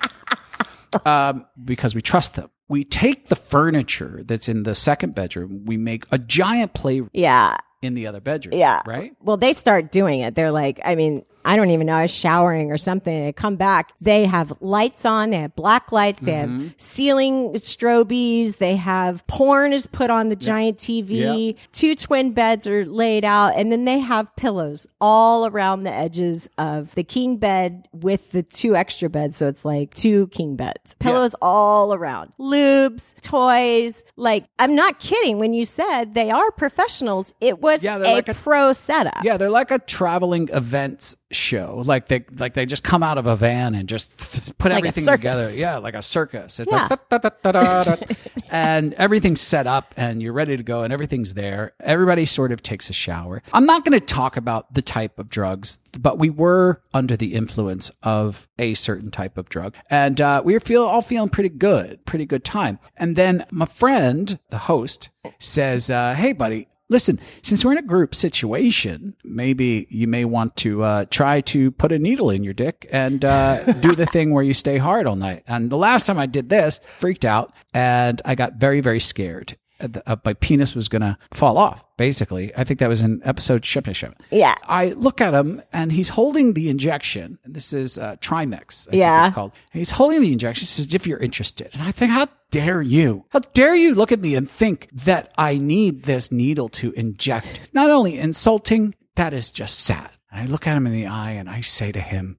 [1.06, 2.49] um, because we trust them.
[2.69, 7.58] We take the furniture that's in the second bedroom, we make a giant play Yeah.
[7.82, 8.58] in the other bedroom.
[8.58, 8.82] Yeah.
[8.86, 9.13] Right?
[9.21, 10.36] Well, they start doing it.
[10.36, 11.95] They're like, I mean, I don't even know.
[11.95, 13.27] I was showering or something.
[13.27, 13.93] I come back.
[14.01, 15.29] They have lights on.
[15.31, 16.19] They have black lights.
[16.19, 16.63] They Mm-hmm.
[16.65, 18.57] have ceiling strobes.
[18.57, 21.53] They have porn is put on the giant TV.
[21.55, 21.62] Yeah.
[21.71, 23.53] Two twin beds are laid out.
[23.55, 28.43] And then they have pillows all around the edges of the king bed with the
[28.43, 29.38] two extra beds.
[29.38, 30.95] So it's like two king beds.
[30.99, 32.33] Pillows all around.
[32.39, 34.03] Lubes, toys.
[34.15, 37.33] Like, I'm not kidding when you said they are professionals.
[37.39, 39.23] It was Yeah, a, like a- pro setup.
[39.23, 41.81] Yeah, they're like a traveling events show.
[41.85, 44.79] Like they like they just come out of a van and just f- put Like
[44.79, 45.49] everything together.
[45.55, 46.59] Yeah, like a circus.
[46.59, 46.87] It's Yeah.
[46.89, 48.15] like da, da, da, da, da, da.
[48.49, 51.73] and everything's set up and you're ready to go and everything's there.
[51.79, 53.43] Everybody sort of takes a shower.
[53.53, 57.33] I'm not going to talk about the type of drugs, but we were under the
[57.33, 61.49] influence of a certain type of drug, and uh, we were feel all feeling pretty
[61.49, 62.79] good, pretty good time.
[62.95, 65.09] And then my friend, the host,
[65.39, 70.56] says, uh, "Hey, buddy." Listen, since we're in a group situation, maybe you may want
[70.58, 74.34] to uh, try to put a needle in your dick and uh, do the thing
[74.34, 75.43] where you stay hard all night.
[75.47, 79.58] And the last time I did this, freaked out, and I got very, very scared.
[79.82, 82.56] Uh, uh, my penis was going to fall off, basically.
[82.56, 84.15] I think that was in episode Shipna Ship.
[84.32, 84.56] Yeah.
[84.63, 87.38] I look at him and he's holding the injection.
[87.45, 89.17] This is uh, Trimix, I Yeah.
[89.19, 89.52] think it's called.
[89.73, 90.62] And he's holding the injection.
[90.62, 91.69] He says, if you're interested.
[91.73, 93.25] And I think, how dare you?
[93.29, 97.71] How dare you look at me and think that I need this needle to inject?
[97.73, 100.12] Not only insulting, that is just sad.
[100.31, 102.38] And I look at him in the eye and I say to him,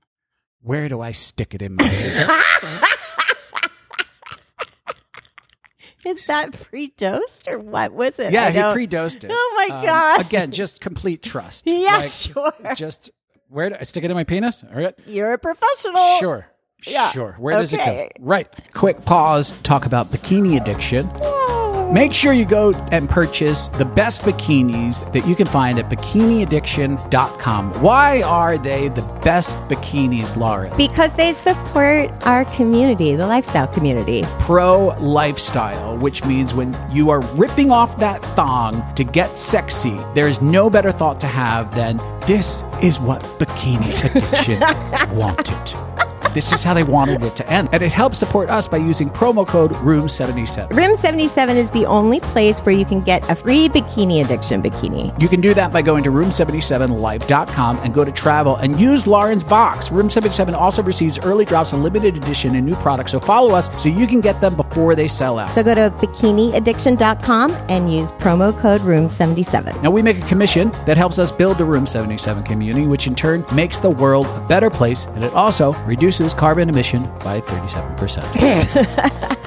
[0.61, 2.29] where do I stick it in my head?
[6.07, 8.33] Is that pre-dosed or what was it?
[8.33, 9.31] yeah, he pre-dosed it.
[9.33, 10.21] Oh my Um, God.
[10.21, 11.67] Again, just complete trust.
[11.79, 12.53] Yeah, sure.
[12.75, 13.11] Just,
[13.49, 14.65] where do I stick it in my penis?
[14.65, 14.95] All right.
[15.07, 16.19] You're a professional.
[16.19, 16.47] Sure.
[16.87, 17.11] Yeah.
[17.11, 17.35] Sure.
[17.39, 18.11] Where does it Okay.
[18.19, 18.25] go?
[18.25, 18.47] Right.
[18.73, 19.53] Quick pause.
[19.63, 21.11] Talk about bikini addiction.
[21.93, 27.73] Make sure you go and purchase the best bikinis that you can find at bikiniaddiction.com.
[27.83, 30.71] Why are they the best bikinis, Lauren?
[30.77, 34.25] Because they support our community, the lifestyle community.
[34.41, 40.29] Pro lifestyle, which means when you are ripping off that thong to get sexy, there
[40.29, 44.61] is no better thought to have than this is what bikini addiction
[45.19, 45.75] wanted.
[46.39, 47.69] This is how they wanted it to end.
[47.73, 50.71] And it helps support us by using promo code ROOM77.
[50.71, 55.21] Room 77 is the only place where you can get a free bikini addiction bikini.
[55.21, 59.43] You can do that by going to room77live.com and go to travel and use Lauren's
[59.43, 59.91] box.
[59.91, 63.69] Room 77 also receives early drops on limited edition and new products, so follow us
[63.83, 65.51] so you can get them before they sell out.
[65.51, 69.83] So go to bikiniaddiction.com and use promo code room 77.
[69.83, 73.17] Now, we make a commission that helps us build the Room 77 community, which in
[73.17, 79.39] turn makes the world a better place, and it also reduces carbon emission by 37%.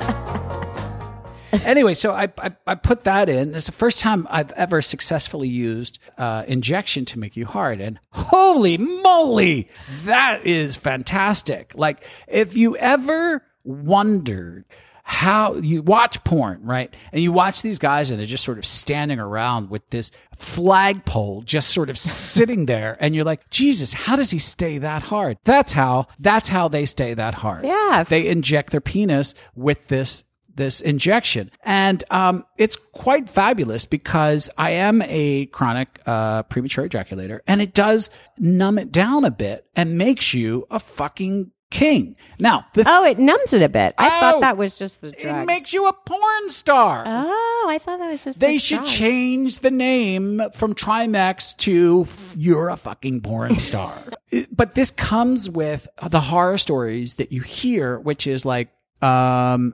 [1.66, 3.56] anyway, so I, I, I put that in.
[3.56, 7.82] It's the first time I've ever successfully used uh, injection to make you hard.
[7.82, 9.70] And holy moly,
[10.06, 11.74] that is fantastic.
[11.76, 14.66] Like, if you ever wondered
[15.04, 16.94] how you watch porn, right?
[17.12, 21.42] And you watch these guys and they're just sort of standing around with this flagpole
[21.44, 25.38] just sort of sitting there and you're like, Jesus, how does he stay that hard?
[25.44, 27.66] That's how, that's how they stay that hard.
[27.66, 28.04] Yeah.
[28.08, 30.24] They inject their penis with this
[30.56, 31.50] this injection.
[31.64, 37.74] And um, it's quite fabulous because I am a chronic uh, premature ejaculator and it
[37.74, 42.16] does numb it down a bit and makes you a fucking king.
[42.38, 43.96] Now, the Oh, it numbs it a bit.
[43.98, 45.26] I Oh, thought that was just the drugs.
[45.44, 47.04] it makes you a porn star.
[47.08, 48.92] Oh, I thought that was just They the should drugs.
[48.92, 52.06] change the name from Trimix to
[52.38, 53.98] You're a fucking porn star.
[54.52, 58.70] But this comes with the horror stories that you hear, which is like,
[59.02, 59.74] um,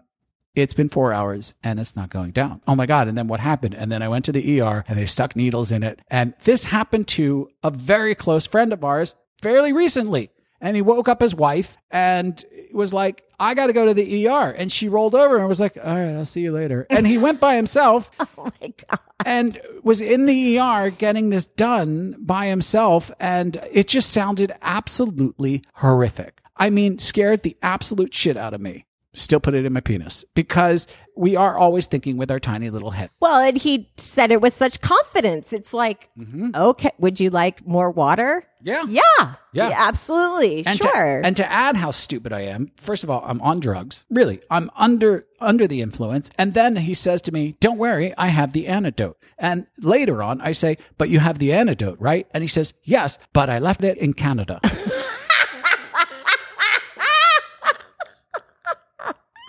[0.56, 2.62] it's been four hours and it's not going down.
[2.68, 3.08] Oh my God.
[3.08, 3.76] And then what happened?
[3.76, 6.00] And then I went to the ER and they stuck needles in it.
[6.10, 10.32] And this happened to a very close friend of ours fairly recently.
[10.60, 12.44] And he woke up his wife and
[12.74, 14.50] was like, I got to go to the ER.
[14.50, 16.88] And she rolled over and was like, all right, I'll see you later.
[16.90, 19.00] And he went by himself Oh my God.
[19.24, 23.12] and was in the ER getting this done by himself.
[23.20, 26.42] And it just sounded absolutely horrific.
[26.56, 28.87] I mean, scared the absolute shit out of me.
[29.18, 32.92] Still put it in my penis because we are always thinking with our tiny little
[32.92, 33.10] head.
[33.20, 35.54] Well, and he said it with such confidence.
[35.54, 36.52] It's like, mm-hmm.
[36.54, 38.46] okay, would you like more water?
[38.62, 38.84] Yeah.
[38.88, 39.34] Yeah.
[39.54, 39.72] Yeah.
[39.74, 40.64] absolutely.
[40.68, 41.22] And sure.
[41.22, 44.06] To, and to add how stupid I am, first of all, I'm on drugs.
[44.12, 46.30] Really, I'm under under the influence.
[46.38, 50.42] And then he says to me, "Don't worry, I have the antidote." And later on,
[50.42, 53.84] I say, "But you have the antidote, right?" And he says, "Yes, but I left
[53.84, 54.60] it in Canada."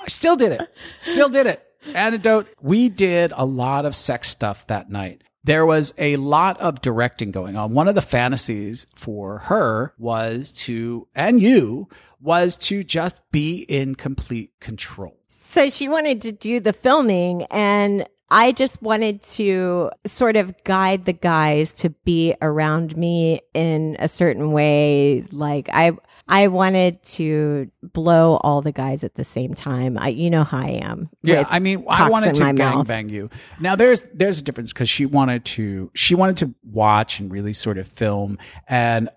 [0.08, 0.62] I still did it.
[1.00, 1.62] Still did it.
[1.94, 2.48] Antidote.
[2.62, 5.22] We did a lot of sex stuff that night.
[5.44, 7.74] There was a lot of directing going on.
[7.74, 11.90] One of the fantasies for her was to, and you,
[12.22, 15.18] was to just be in complete control.
[15.28, 21.04] So she wanted to do the filming and I just wanted to sort of guide
[21.04, 25.24] the guys to be around me in a certain way.
[25.32, 25.92] Like I,
[26.28, 29.96] I wanted to blow all the guys at the same time.
[29.98, 31.08] I, you know how I am.
[31.22, 33.30] Yeah, I mean, I wanted to my gang bang you.
[33.60, 37.52] Now there's there's a difference because she wanted to she wanted to watch and really
[37.52, 39.08] sort of film, and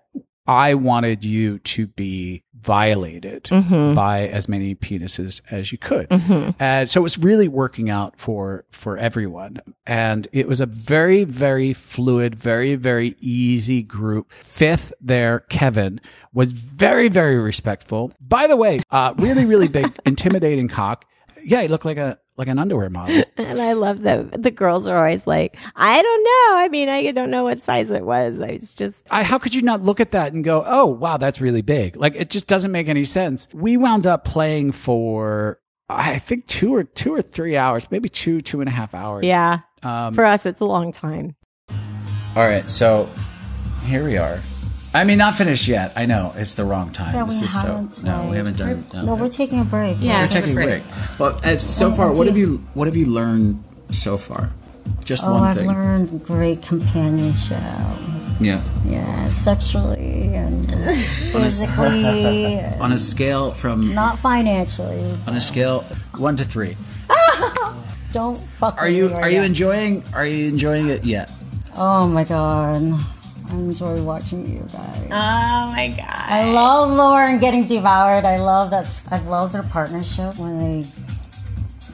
[0.46, 3.94] I wanted you to be violated Mm-hmm.
[3.94, 6.06] by as many penises as you could,
[6.60, 9.58] and so it was really working out for for everyone.
[9.86, 14.32] And it was a very very fluid, very very easy group.
[14.32, 16.00] Fifth there, Kevin
[16.32, 18.12] was very very respectful.
[18.20, 21.04] By the way, uh, really really big, intimidating cock.
[21.44, 23.22] Yeah, he looked like a like an underwear model.
[23.36, 26.64] And I love that the girls are always like, I don't know.
[26.64, 28.40] I mean, I don't know what size it was.
[28.40, 31.16] I was just, I, how could you not look at that and go, "Oh, wow,
[31.16, 31.96] that's really big"?
[31.96, 33.48] Like it just doesn't make any sense.
[33.52, 35.58] We wound up playing for
[35.88, 39.24] I think two or two or three hours, maybe two two and a half hours.
[39.24, 39.60] yeah.
[39.82, 41.34] Um, For us, it's a long time.
[42.36, 43.08] All right, so
[43.84, 44.40] here we are.
[44.94, 45.92] I mean, not finished yet.
[45.96, 47.14] I know it's the wrong time.
[47.14, 47.94] Yeah, this we is haven't.
[47.94, 48.84] so no, we haven't done.
[48.92, 49.96] No, No, we're taking a break.
[50.00, 50.20] Yeah.
[50.22, 50.82] we're taking a break.
[50.88, 51.18] break.
[51.18, 54.50] Well, uh, so Oh, far, what have you- you what have you learned so far?
[55.04, 55.68] Just Oh, one I've thing.
[55.68, 57.58] learned great companionship.
[58.40, 58.60] Yeah.
[58.84, 60.68] Yeah, sexually and
[61.32, 65.04] physically, On a scale from not financially.
[65.26, 65.84] on a scale
[66.18, 66.76] one to three,
[68.12, 68.76] Don't fuck.
[68.78, 71.30] are with you me right are you enjoying are you enjoying it yet?
[71.76, 72.82] Oh my god,
[73.52, 75.06] I enjoy watching you guys.
[75.10, 76.06] Oh my god.
[76.08, 78.24] I love Lauren getting devoured.
[78.24, 78.86] I love that.
[79.10, 80.88] I love their partnership when they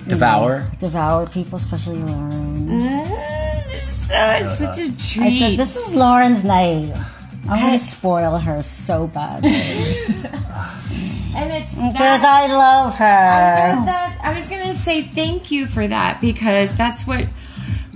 [0.07, 0.61] Devour.
[0.61, 2.69] know, devour people, especially Lauren.
[2.69, 5.57] Mm, so it's such a I said, treat.
[5.57, 6.93] "This is Lauren's night.
[7.49, 9.55] I'm gonna spoil her so bad and
[11.53, 13.05] it's because I love her."
[13.87, 17.27] that I was gonna say thank you for that because that's what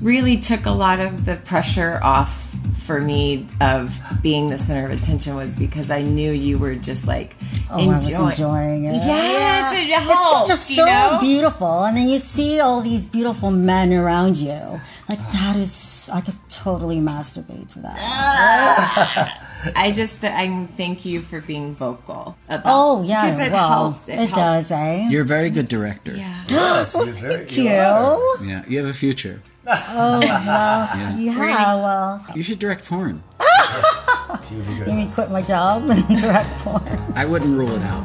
[0.02, 2.48] really took a lot of the pressure off
[2.84, 7.06] for me of being the center of attention was because I knew you were just
[7.06, 7.36] like
[7.70, 8.30] Oh, I was enjoying.
[8.32, 8.94] enjoying it.
[8.96, 11.18] Yes, it It's just you so know?
[11.22, 14.80] beautiful, and then you see all these beautiful men around you.
[15.08, 19.38] Like that is, I could totally masturbate to that.
[19.76, 22.36] I just I thank you for being vocal.
[22.48, 24.08] About, Oh yeah, it well, helped.
[24.08, 24.34] it, helped.
[24.34, 25.08] does, eh?
[25.08, 26.14] You're a very good director.
[26.16, 26.42] Yeah.
[26.84, 27.64] Thank you.
[27.64, 29.40] Yeah, you have a future.
[29.66, 30.20] Oh well,
[31.18, 31.74] yeah.
[31.76, 33.22] Well, You should direct porn.
[34.50, 36.82] you mean quit my job and direct porn?
[37.14, 38.02] I wouldn't rule it out.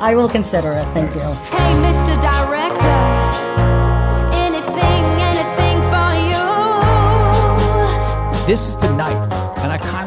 [0.00, 0.84] I will consider it.
[0.94, 1.20] Thank you.
[1.20, 2.14] Hey, Mr.
[2.22, 3.00] Director,
[4.32, 6.46] anything, anything for you.
[8.46, 9.29] this is the night, and I kind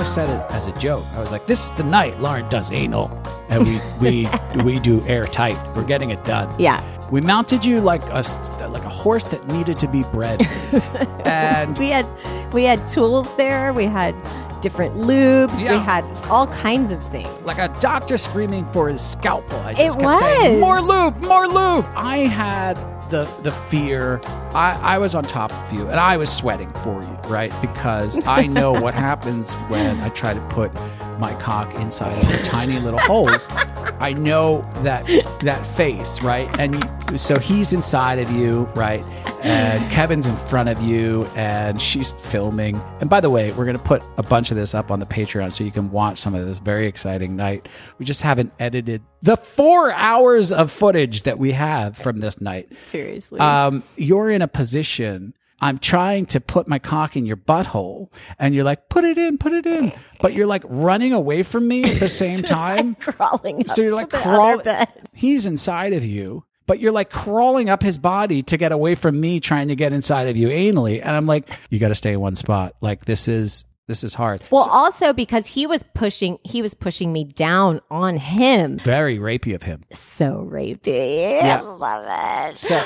[0.03, 1.05] of said it as a joke.
[1.15, 3.09] I was like, "This is the night Lauren does anal,
[3.49, 4.27] and we we
[4.63, 5.57] we do airtight.
[5.75, 6.81] We're getting it done." Yeah.
[7.11, 8.23] We mounted you like a
[8.69, 10.41] like a horse that needed to be bred,
[11.25, 12.05] and We had,
[12.53, 13.71] we had tools there.
[13.73, 14.15] We had
[14.61, 15.61] different lubes.
[15.61, 15.73] Yeah.
[15.73, 17.29] We had all kinds of things.
[17.45, 19.59] like a doctor screaming for his scalpel.
[19.59, 20.61] I just It kept saying, was.
[20.61, 21.85] more lube, more lube.
[21.95, 22.75] I had
[23.13, 24.19] the the fear.
[24.55, 27.53] I, I was on top of you, and I was sweating for you, right?
[27.61, 30.73] Because I know what happens when I try to put
[31.23, 33.47] my cock inside of the tiny little holes.
[34.01, 35.05] I know that
[35.39, 36.49] that face, right?
[36.59, 39.01] And you, so he's inside of you, right?
[39.41, 42.81] And Kevin's in front of you, and she's filming.
[42.99, 45.53] And by the way, we're gonna put a bunch of this up on the Patreon
[45.53, 47.69] so you can watch some of this very exciting night.
[47.99, 52.77] We just haven't edited the four hours of footage that we have from this night.
[52.77, 53.39] Seriously.
[53.39, 55.35] Um, you're in a position.
[55.61, 59.37] I'm trying to put my cock in your butthole, and you're like, "Put it in,
[59.37, 59.91] put it in,"
[60.21, 62.95] but you're like running away from me at the same time.
[62.95, 64.85] crawling up So you're like crawling.
[65.13, 69.19] He's inside of you, but you're like crawling up his body to get away from
[69.19, 70.99] me trying to get inside of you anally.
[71.01, 72.75] And I'm like, you got to stay in one spot.
[72.81, 74.41] Like this is this is hard.
[74.49, 78.77] Well, also because he was pushing, he was pushing me down on him.
[78.79, 79.83] Very rapey of him.
[79.91, 81.41] So rapey.
[81.41, 81.59] Yeah.
[81.59, 82.57] I love it.
[82.57, 82.81] So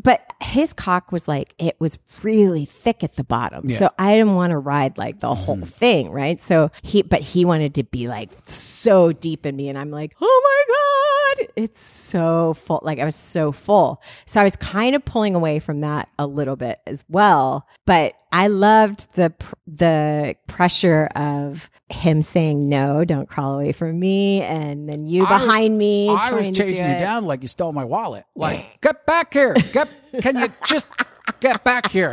[0.00, 3.68] But his cock was like, it was really thick at the bottom.
[3.68, 3.76] Yeah.
[3.76, 5.64] So I didn't want to ride like the whole mm-hmm.
[5.64, 6.40] thing, right?
[6.40, 9.68] So he, but he wanted to be like so deep in me.
[9.68, 11.15] And I'm like, oh my God,
[11.56, 12.80] it's so full.
[12.82, 14.00] Like I was so full.
[14.26, 17.66] So I was kind of pulling away from that a little bit as well.
[17.86, 23.98] But I loved the, pr- the pressure of him saying, no, don't crawl away from
[23.98, 24.42] me.
[24.42, 26.08] And then you I was- behind me.
[26.08, 28.24] I was chasing you down like you stole my wallet.
[28.34, 29.54] Like, get back here.
[29.72, 29.88] Get.
[30.22, 30.86] Can you just
[31.40, 32.12] get back here?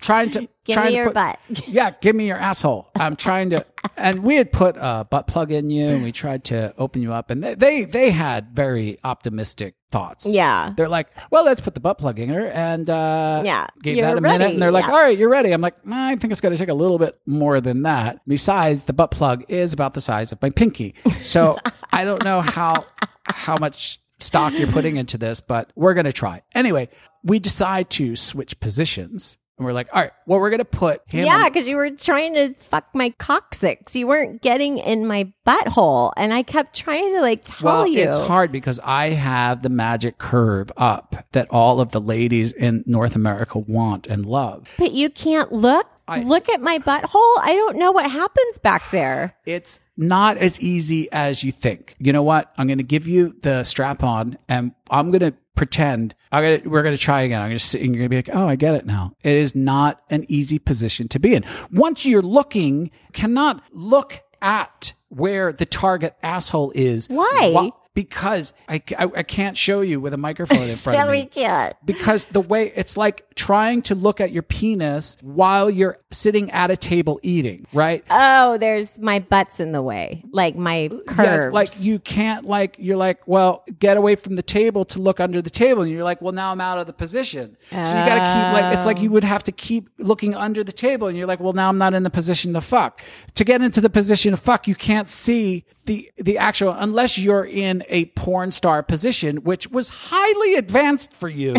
[0.00, 1.38] Trying to Give trying me to your put- butt.
[1.68, 2.90] Yeah, give me your asshole.
[2.98, 3.64] I'm trying to.
[3.96, 7.12] And we had put a butt plug in you, and we tried to open you
[7.12, 10.26] up, and they they, they had very optimistic thoughts.
[10.26, 10.74] Yeah.
[10.76, 14.06] they're like, well, let's put the butt plug in her, and uh, Yeah, gave you're
[14.06, 14.92] that a minute, and they're like, yeah.
[14.92, 15.52] all right, you're ready.
[15.52, 18.20] I'm like, "Nah, I think it's going to take a little bit more than that.
[18.28, 21.56] Besides, the butt plug is about the size of my pinky, so
[21.92, 22.84] I don't know how
[23.24, 26.42] how much stock you're putting into this, but we're going to try.
[26.54, 26.88] Anyway,
[27.24, 29.37] we decide to switch positions.
[29.58, 31.26] And we're like, all right, well, we're going to put him.
[31.26, 33.96] Yeah, on- because you were trying to fuck my coccyx.
[33.96, 36.12] You weren't getting in my butthole.
[36.16, 38.04] And I kept trying to like tell well, you.
[38.04, 42.84] it's hard because I have the magic curve up that all of the ladies in
[42.86, 44.72] North America want and love.
[44.78, 45.86] But you can't look.
[46.06, 47.38] I- look at my butthole.
[47.42, 49.34] I don't know what happens back there.
[49.44, 51.96] It's not as easy as you think.
[51.98, 52.52] You know what?
[52.56, 56.68] I'm going to give you the strap on and I'm going to pretend I'm to,
[56.68, 57.42] we're going to try again.
[57.42, 59.12] I'm going to sit and you're going to be like, Oh, I get it now.
[59.24, 61.44] It is not an easy position to be in.
[61.72, 67.08] Once you're looking, cannot look at where the target asshole is.
[67.08, 67.72] Why?
[67.94, 71.26] Because I, I, I can't show you with a microphone in front of me we
[71.26, 71.74] can't.
[71.84, 76.70] because the way it's like trying to look at your penis while you're sitting at
[76.70, 78.04] a table eating, right?
[78.10, 80.22] Oh, there's my butt's in the way.
[80.30, 81.18] Like my curves.
[81.18, 85.20] Yes, like you can't like you're like, well, get away from the table to look
[85.20, 87.56] under the table, and you're like, well, now I'm out of the position.
[87.70, 89.12] So you got to keep like it's like you oh.
[89.14, 91.94] would have to keep looking under the table, and you're like, well, now I'm not
[91.94, 93.02] in the position to fuck.
[93.34, 97.44] To get into the position to fuck, you can't see the the actual unless you're
[97.44, 101.54] in a porn star position, which was highly advanced for you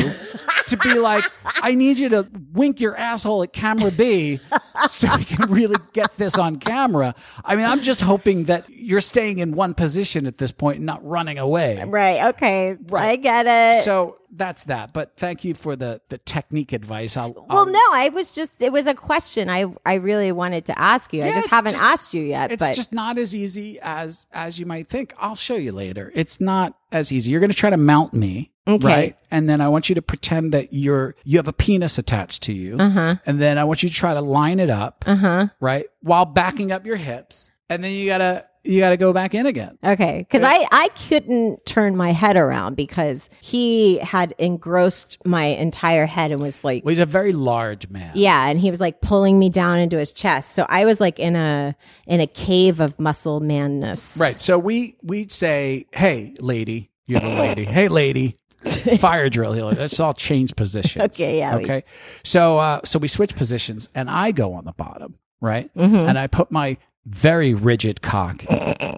[0.67, 4.39] to be like, I need you to wink your asshole at camera B
[4.87, 7.15] so we can really get this on camera.
[7.43, 10.85] I mean, I'm just hoping that you're staying in one position at this point and
[10.85, 11.83] not running away.
[11.83, 12.29] right.
[12.29, 12.77] Okay.
[12.87, 13.09] Right.
[13.09, 13.83] I get it.
[13.83, 14.93] So that's that.
[14.93, 17.17] But thank you for the the technique advice.
[17.17, 20.65] I'll, well, I'll- no, I was just, it was a question I, I really wanted
[20.65, 21.23] to ask you.
[21.23, 22.51] I just haven't just- asked you yet.
[22.51, 25.13] It's but just not as easy as as you might think.
[25.17, 26.11] I'll show you later.
[26.15, 27.31] It's not as easy.
[27.31, 28.85] You're going to try to mount me, Okay.
[28.85, 29.17] right?
[29.31, 32.53] And then I want you to pretend that you're you have a penis attached to
[32.53, 33.15] you, uh-huh.
[33.25, 35.47] and then I want you to try to line it up, uh-huh.
[35.59, 39.45] right, while backing up your hips, and then you gotta you gotta go back in
[39.45, 39.77] again.
[39.83, 46.05] Okay, because I I couldn't turn my head around because he had engrossed my entire
[46.05, 48.11] head and was like, Well, he's a very large man.
[48.15, 50.51] yeah, and he was like pulling me down into his chest.
[50.51, 54.17] So I was like in a in a cave of muscle manness.
[54.19, 54.39] Right.
[54.39, 57.65] So we we'd say, "Hey, lady, you're the lady.
[57.65, 58.35] hey, lady."
[58.99, 59.63] Fire drill here.
[59.63, 61.13] Let's all change positions.
[61.13, 61.83] Okay, yeah, we- Okay.
[62.25, 65.73] So uh so we switch positions and I go on the bottom, right?
[65.77, 65.95] Mm-hmm.
[65.95, 66.75] And I put my
[67.09, 68.43] very rigid cock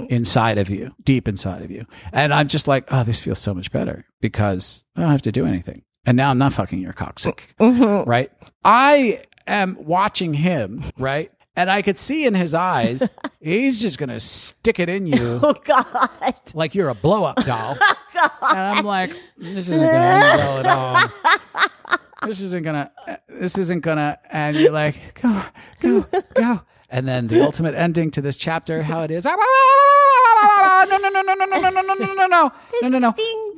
[0.10, 1.86] inside of you, deep inside of you.
[2.12, 5.32] And I'm just like, oh, this feels so much better because I don't have to
[5.32, 5.84] do anything.
[6.06, 8.10] And now I'm not fucking your coccyx, Mm-hmm.
[8.10, 8.32] right?
[8.66, 11.32] I am watching him, right?
[11.56, 13.08] And I could see in his eyes,
[13.42, 16.34] he's just going to stick it in you Oh God.
[16.54, 17.78] like you're a blow up doll.
[18.50, 21.68] and I'm like, this isn't gonna end well at all.
[22.28, 22.92] This isn't gonna.
[23.28, 24.20] This isn't gonna.
[24.30, 25.44] And you're like, go,
[25.80, 26.06] go,
[26.36, 26.62] go.
[26.92, 29.26] And then the ultimate ending to this chapter, how it is.
[29.26, 29.36] No,
[30.86, 33.14] no, no, no, no, no, no, no, no, no, no, no, no, no, no, no,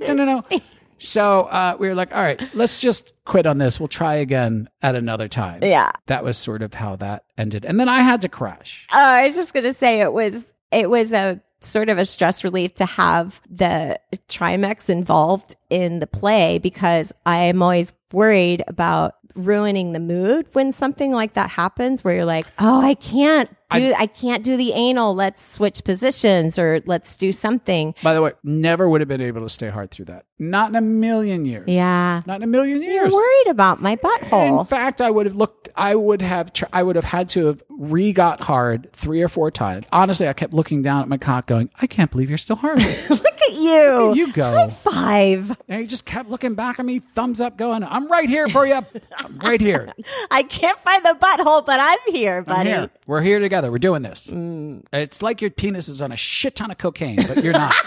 [0.06, 0.38] no, no, no.
[0.38, 0.64] it stings.
[1.04, 3.78] So uh, we were like, all right, let's just quit on this.
[3.78, 5.62] We'll try again at another time.
[5.62, 5.92] Yeah.
[6.06, 7.66] That was sort of how that ended.
[7.66, 8.88] And then I had to crash.
[8.94, 12.44] Oh, I was just gonna say it was it was a sort of a stress
[12.44, 19.16] relief to have the Trimix involved in the play because I am always worried about
[19.36, 23.50] ruining the mood when something like that happens where you're like, oh, I can't
[23.80, 25.16] do I, can't do the anal.
[25.16, 27.96] Let's switch positions or let's do something.
[28.04, 30.26] By the way, never would have been able to stay hard through that.
[30.40, 31.68] Not in a million years.
[31.68, 32.22] Yeah.
[32.26, 33.14] Not in a million You're years.
[33.14, 34.60] worried about my butthole.
[34.62, 35.70] In fact, I would have looked.
[35.76, 36.52] I would have.
[36.54, 39.86] Tr- I would have had to have re got hard three or four times.
[39.92, 42.80] Honestly, I kept looking down at my cock, going, "I can't believe you're still hard."
[43.10, 44.14] Look at you.
[44.16, 44.68] you go.
[44.68, 45.56] Five.
[45.70, 48.66] And he just kept looking back at me, thumbs up, going, "I'm right here for
[48.68, 48.82] you.
[49.18, 49.92] I'm right here.
[50.30, 52.70] I can't find the butthole, but I'm here, I'm buddy.
[52.70, 52.90] here.
[53.08, 53.63] We're here together.
[53.72, 54.30] We're doing this.
[54.32, 54.84] Mm.
[54.92, 57.74] It's like your penis is on a shit ton of cocaine, but you're not."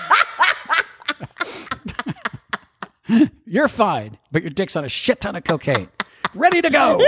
[3.49, 5.89] You're fine, but your dick's on a shit ton of cocaine.
[6.35, 7.01] Ready to go.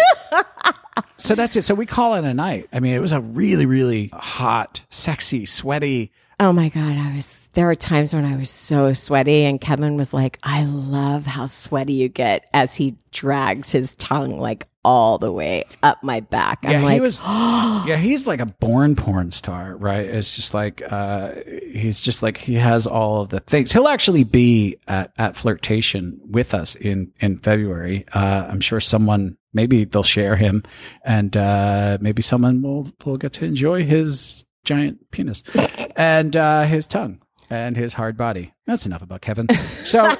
[1.17, 1.63] so that's it.
[1.63, 2.69] So we call it a night.
[2.73, 6.97] I mean, it was a really, really hot, sexy, sweaty, Oh my God.
[6.97, 10.65] I was, there were times when I was so sweaty and Kevin was like, I
[10.67, 16.03] love how sweaty you get as he drags his tongue like all the way up
[16.03, 16.61] my back.
[16.63, 17.23] I'm yeah, like, he was.
[17.27, 20.07] yeah, he's like a born porn star, right?
[20.07, 21.33] It's just like uh,
[21.73, 23.73] he's just like he has all of the things.
[23.73, 28.07] He'll actually be at, at flirtation with us in in February.
[28.13, 30.63] Uh, I'm sure someone maybe they'll share him,
[31.05, 35.43] and uh, maybe someone will will get to enjoy his giant penis
[35.97, 37.21] and uh, his tongue
[37.51, 38.53] and his hard body.
[38.67, 39.49] That's enough about Kevin.
[39.85, 40.09] So.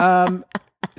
[0.00, 0.46] Um,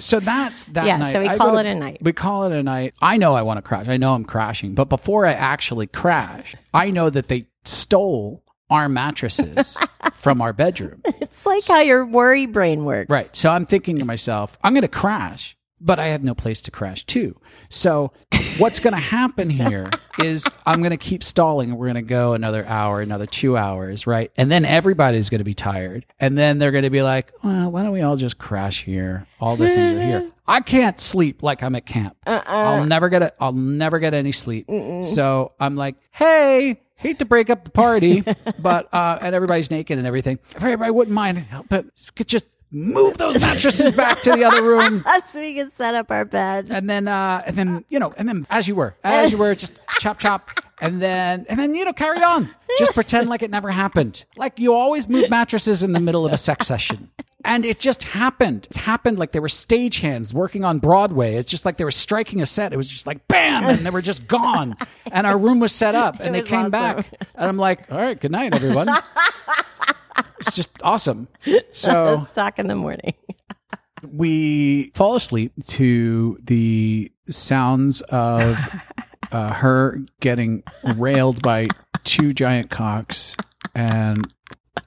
[0.01, 1.13] so that's that Yeah, night.
[1.13, 1.99] so we I call it a night.
[2.01, 2.93] We call it a night.
[3.01, 3.87] I know I want to crash.
[3.87, 8.87] I know I'm crashing, but before I actually crash, I know that they stole our
[8.89, 9.77] mattresses
[10.13, 11.01] from our bedroom.
[11.05, 13.09] it's like how your worry brain works.
[13.09, 13.35] Right.
[13.35, 16.71] So I'm thinking to myself, I'm going to crash, but I have no place to
[16.71, 17.35] crash to.
[17.69, 18.11] So
[18.57, 22.01] what's going to happen here is I'm going to keep stalling and we're going to
[22.01, 24.31] go another hour, another two hours, right?
[24.37, 26.05] And then everybody's going to be tired.
[26.19, 29.27] And then they're going to be like, well, why don't we all just crash here?
[29.39, 30.31] All the things are here.
[30.47, 32.15] I can't sleep like I'm at camp.
[32.25, 33.35] I'll never get it.
[33.39, 34.67] I'll never get any sleep.
[35.03, 38.23] So I'm like, hey, hate to break up the party,
[38.59, 40.39] but uh, and everybody's naked and everything.
[40.43, 41.85] If everybody wouldn't mind, but
[42.25, 46.25] just move those mattresses back to the other room, so we can set up our
[46.25, 46.69] bed.
[46.71, 49.53] and then uh, and then you know, and then as you were, as you were,
[49.55, 50.49] just chop chop,
[50.79, 52.49] and then and then you know, carry on.
[52.79, 54.23] Just pretend like it never happened.
[54.37, 57.09] Like you always move mattresses in the middle of a sex session.
[57.43, 58.67] And it just happened.
[58.69, 61.33] It happened like they were stagehands working on Broadway.
[61.35, 62.71] It's just like they were striking a set.
[62.71, 64.77] It was just like bam, and they were just gone.
[65.11, 66.71] And our room was set up, and they came awesome.
[66.71, 67.07] back.
[67.33, 68.89] And I'm like, all right, good night, everyone.
[70.41, 71.27] it's just awesome.
[71.71, 73.13] So sock in the morning.
[74.03, 78.57] we fall asleep to the sounds of
[79.31, 80.63] uh, her getting
[80.95, 81.69] railed by
[82.03, 83.37] two giant cocks
[83.73, 84.27] and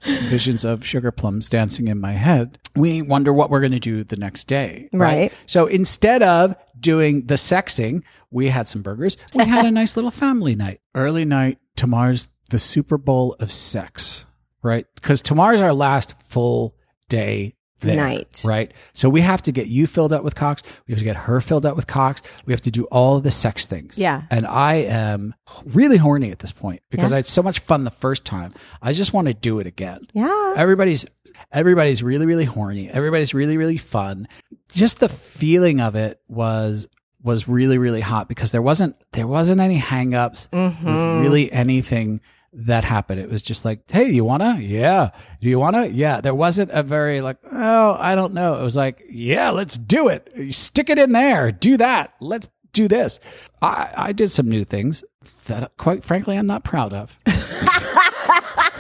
[0.03, 2.59] visions of sugar plums dancing in my head.
[2.77, 4.89] We wonder what we're going to do the next day.
[4.93, 5.33] Right.
[5.47, 9.17] So instead of doing the sexing, we had some burgers.
[9.35, 10.81] We had a nice little family night.
[10.95, 14.27] Early night, tomorrow's the Super Bowl of sex,
[14.65, 14.87] right?
[14.97, 16.75] Because tomorrow's our last full
[17.09, 18.41] day there, Night.
[18.47, 18.73] right?
[18.95, 20.63] So we have to get you filled up with cocks.
[20.89, 22.23] We have to get her filled up with cocks.
[22.47, 23.99] We have to do all the sex things.
[23.99, 24.23] Yeah.
[24.31, 25.35] And I am
[25.67, 27.17] really horny at this point because Yeah.
[27.17, 28.55] I had so much fun the first time.
[28.81, 30.07] I just want to do it again.
[30.15, 30.55] Yeah.
[30.57, 31.05] Everybody's
[31.53, 32.89] everybody's really really horny.
[32.91, 34.29] Everybody's really really fun.
[34.73, 36.89] Just the feeling of it was
[37.23, 40.87] was really really hot because there wasn't there wasn't any hangups Mm-hmm.
[40.87, 42.21] with really anything
[42.57, 43.21] that happened.
[43.21, 44.59] It was just like, "Hey, you wanna?
[44.61, 45.11] Yeah.
[45.41, 45.87] Do you wanna?
[45.87, 49.77] Yeah." There wasn't a very like, "Oh, I don't know." It was like, "Yeah, let's
[49.77, 50.31] do it.
[50.55, 51.51] Stick it in there.
[51.53, 52.15] Do that.
[52.21, 53.19] Let's do this."
[53.61, 55.05] I I did some new things
[55.47, 57.19] that quite frankly I'm not proud of.
[57.27, 58.71] I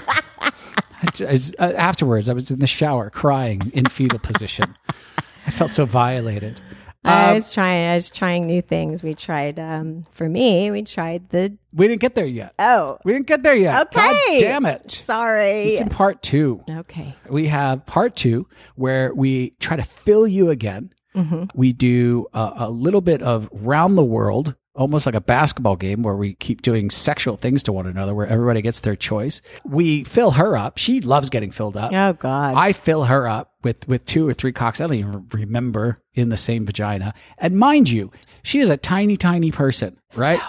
[1.12, 4.76] just- uh, afterwards, I was in the shower crying in fetal position.
[5.46, 6.60] I felt so violated.
[7.04, 7.90] I Um, was trying.
[7.90, 9.02] I was trying new things.
[9.02, 9.58] We tried.
[9.58, 11.56] Um, for me, we tried the.
[11.74, 12.54] we didn't get there yet.
[12.58, 13.88] Oh, We didn't get there yet.
[13.88, 14.00] okay.
[14.00, 14.90] God damn it.
[14.90, 15.72] Sorry.
[15.72, 16.62] It's in part two.
[16.68, 17.14] Okay.
[17.28, 20.92] We have part two where we try to fill you again.
[21.14, 21.44] Mm-hmm.
[21.54, 26.02] We do a, a little bit of round the world, almost like a basketball game
[26.02, 29.40] where we keep doing sexual things to one another, where everybody gets their choice.
[29.64, 30.78] We fill her up.
[30.78, 31.92] She loves getting filled up.
[31.94, 32.54] Oh God.
[32.56, 34.80] I fill her up with, with two or three cocks.
[34.80, 37.14] I don't even remember in the same vagina.
[37.38, 38.10] And mind you,
[38.42, 40.40] she is a tiny, tiny person, right?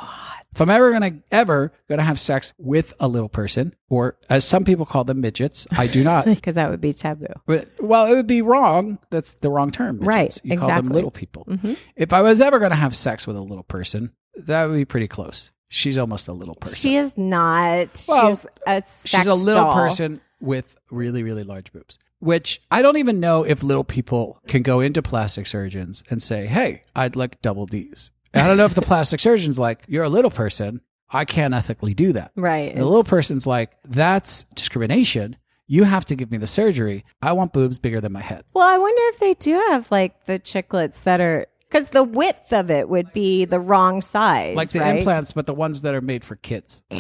[0.56, 4.64] If I'm ever gonna ever gonna have sex with a little person, or as some
[4.64, 6.26] people call them midgets, I do not.
[6.36, 7.28] because that would be taboo.
[7.46, 8.98] But- well, it would be wrong.
[9.10, 9.96] That's the wrong term.
[9.98, 10.08] midgets.
[10.08, 11.46] Right, You call them little people.
[11.46, 11.74] Mm-hmm.
[11.98, 15.08] If I was ever gonna have sex with a little person, that would be pretty
[15.10, 15.52] close.
[15.68, 16.76] She's almost a little person.
[16.78, 18.06] She is not.
[18.08, 19.74] Well, she's a She's a little doll.
[19.74, 24.62] person with really, really large boobs, which I don't even know if little people can
[24.62, 28.12] go into plastic surgeons and say, Hey, I'd like double D's.
[28.36, 30.82] And I don't know if the plastic surgeon's like, You're a little person.
[31.10, 32.32] I can't ethically do that.
[32.36, 32.72] Right.
[32.72, 35.38] And the little person's like, That's discrimination.
[35.68, 37.06] You have to give me the surgery.
[37.24, 38.44] I want boobs bigger than my head.
[38.54, 42.54] Well, I wonder if they do have like the chiclets that are because the width
[42.54, 44.98] of it would be the wrong size, Like the right?
[44.98, 46.84] implants, but the ones that are made for kids.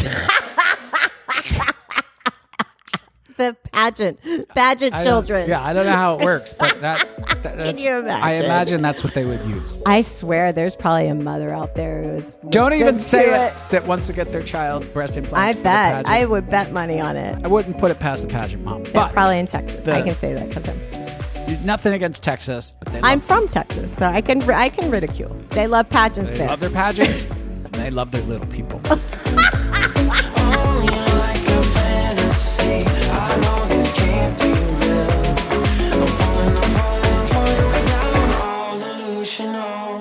[3.38, 4.19] the pageant,
[4.49, 5.49] pageant I children.
[5.49, 6.99] Yeah, I don't know how it works, but that,
[7.43, 8.45] that that's, you I imagine?
[8.45, 9.77] imagine that's what they would use.
[9.86, 13.47] I swear, there's probably a mother out there who's Don't even say it.
[13.53, 13.53] it.
[13.71, 15.59] That wants to get their child breast implants.
[15.59, 16.07] I bet.
[16.07, 17.43] I would bet money on it.
[17.43, 18.83] I wouldn't put it past the pageant mom.
[18.93, 19.83] But probably in Texas.
[19.83, 21.65] the- I can say that because I'm.
[21.65, 22.73] nothing against Texas.
[22.79, 25.36] But they I'm from Texas, so I can I can ridicule.
[25.51, 26.47] They love pageants they there.
[26.47, 27.23] love their pageants.
[27.29, 28.81] and they love their little people.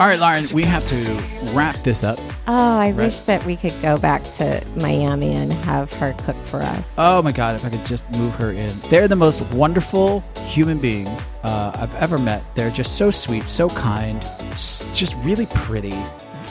[0.04, 2.18] All right, Lauren, we have to wrap this up.
[2.46, 6.60] Oh, I wish that we could go back to Miami and have her cook for
[6.60, 6.94] us.
[6.98, 8.70] Oh my God, if I could just move her in.
[8.90, 12.42] They're the most wonderful human beings uh, I've ever met.
[12.54, 15.98] They're just so sweet, so kind, s- just really pretty,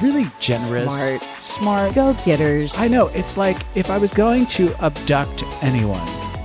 [0.01, 1.21] really generous, Smart.
[1.39, 1.93] smart.
[1.93, 2.73] Go getters.
[2.79, 3.09] I know.
[3.09, 6.01] It's like if I was going to abduct anyone,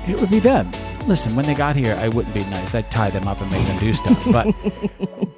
[0.07, 0.71] it would be them.
[1.07, 2.75] Listen, when they got here, I wouldn't be nice.
[2.75, 4.23] I'd tie them up and make them do stuff.
[4.31, 4.55] But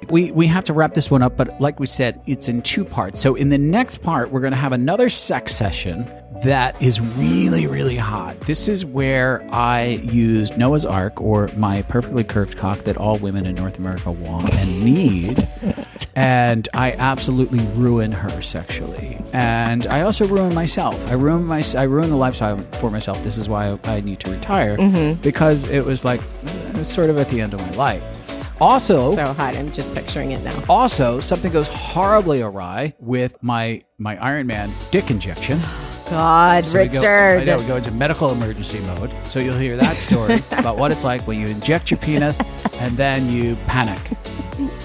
[0.11, 1.37] we we have to wrap this one up.
[1.37, 3.19] But like we said, it's in two parts.
[3.19, 6.11] So in the next part, we're going to have another sex session
[6.43, 8.39] that is really really hot.
[8.41, 13.45] This is where I used Noah's Ark or my perfectly curved cock that all women
[13.45, 15.47] in North America want and need.
[16.13, 21.07] And I absolutely ruin her sexually, and I also ruin myself.
[21.07, 23.23] I ruin my, I ruin the lifestyle for myself.
[23.23, 25.21] This is why I, I need to retire mm-hmm.
[25.21, 28.40] because it was like it was sort of at the end of my life.
[28.61, 29.55] Also, so hot.
[29.55, 30.63] I'm just picturing it now.
[30.69, 35.59] also something goes horribly awry with my my Iron Man dick injection.
[36.11, 37.41] God, So we go- Richard.
[37.41, 39.11] I know we go into medical emergency mode.
[39.29, 42.39] So you'll hear that story about what it's like when you inject your penis
[42.79, 43.97] and then you panic.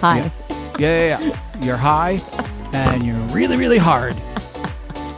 [0.00, 0.18] Hi.
[0.18, 0.30] Yeah.
[0.78, 1.60] Yeah, yeah, yeah.
[1.62, 2.20] You're high
[2.72, 4.14] and you're really, really hard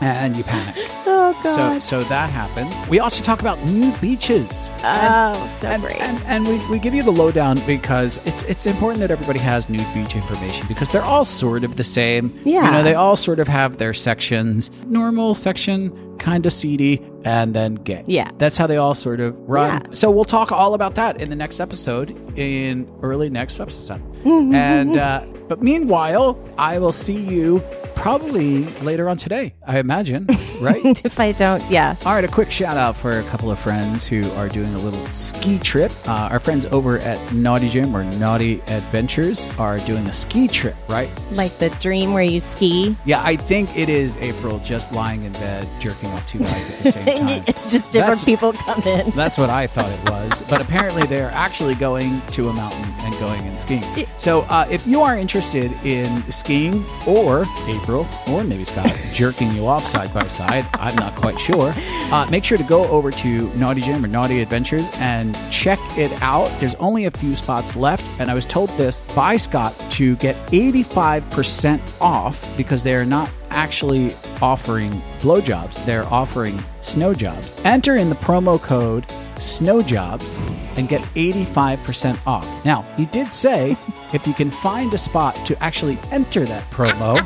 [0.01, 0.75] and you panic.
[1.05, 1.81] Oh So, God.
[1.83, 2.73] so so that happens.
[2.89, 4.69] We also talk about new beaches.
[4.83, 5.99] oh, so And, great.
[6.01, 9.69] and, and we, we give you the lowdown because it's it's important that everybody has
[9.69, 12.37] nude beach information because they're all sort of the same.
[12.45, 12.65] Yeah.
[12.65, 14.71] You know, they all sort of have their sections.
[14.87, 18.03] Normal section, kind of seedy, and then gay.
[18.07, 18.29] Yeah.
[18.37, 19.81] That's how they all sort of run.
[19.83, 19.87] Yeah.
[19.91, 24.01] So we'll talk all about that in the next episode, in early next episode.
[24.25, 27.63] and uh, but meanwhile, I will see you
[27.95, 30.27] probably later on today, I imagine,
[30.59, 30.83] right?
[31.05, 31.95] if I don't, yeah.
[32.05, 34.77] All right, a quick shout out for a couple of friends who are doing a
[34.79, 35.91] little ski trip.
[36.07, 40.75] Uh, our friends over at Naughty Gym or Naughty Adventures are doing a ski trip,
[40.87, 41.09] right?
[41.31, 42.95] Like the dream where you ski.
[43.05, 46.83] Yeah, I think it is April just lying in bed jerking off two guys at
[46.83, 47.05] the same
[47.45, 47.53] time.
[47.69, 49.11] Just different That's- people come in.
[49.11, 50.41] That's what I thought it was.
[50.49, 53.83] But apparently, they're actually going to a mountain and going and skiing.
[54.17, 59.65] So, uh, if you are interested in skiing or April or maybe Scott jerking you
[59.67, 61.73] off side by side, I'm not quite sure,
[62.11, 66.11] uh, make sure to go over to Naughty Gym or Naughty Adventures and check it
[66.21, 66.49] out.
[66.59, 68.03] There's only a few spots left.
[68.19, 73.29] And I was told this by Scott to get 85% off because they are not
[73.51, 76.57] actually offering blowjobs, they're offering
[76.89, 77.59] snow jobs.
[77.63, 79.05] Enter in the promo code
[79.39, 80.37] SNOWJOBS
[80.77, 82.65] and get 85% off.
[82.65, 83.77] Now, he did say
[84.13, 87.17] if you can find a spot to actually enter that promo,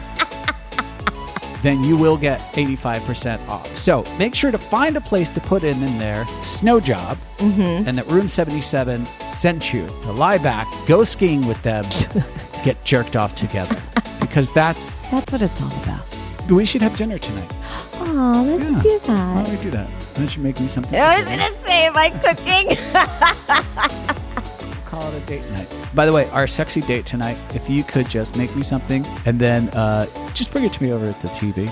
[1.63, 3.77] then you will get 85% off.
[3.77, 7.87] So make sure to find a place to put in in there, snow job, mm-hmm.
[7.87, 11.85] and that Room 77 sent you to lie back, go skiing with them,
[12.65, 13.81] get jerked off together.
[14.19, 16.12] Because that's, That's what it's all about.
[16.49, 17.49] We should have dinner tonight.
[17.95, 18.79] Oh, let's Yeah.
[18.79, 19.35] do that.
[19.35, 19.87] Why don't we do that?
[19.87, 20.99] Why don't you make me something?
[20.99, 22.77] I was gonna say, am I cooking?
[24.85, 25.67] call it a date night.
[25.95, 29.39] By the way, our sexy date tonight, if you could just make me something and
[29.39, 31.67] then uh, just bring it to me over at the TV.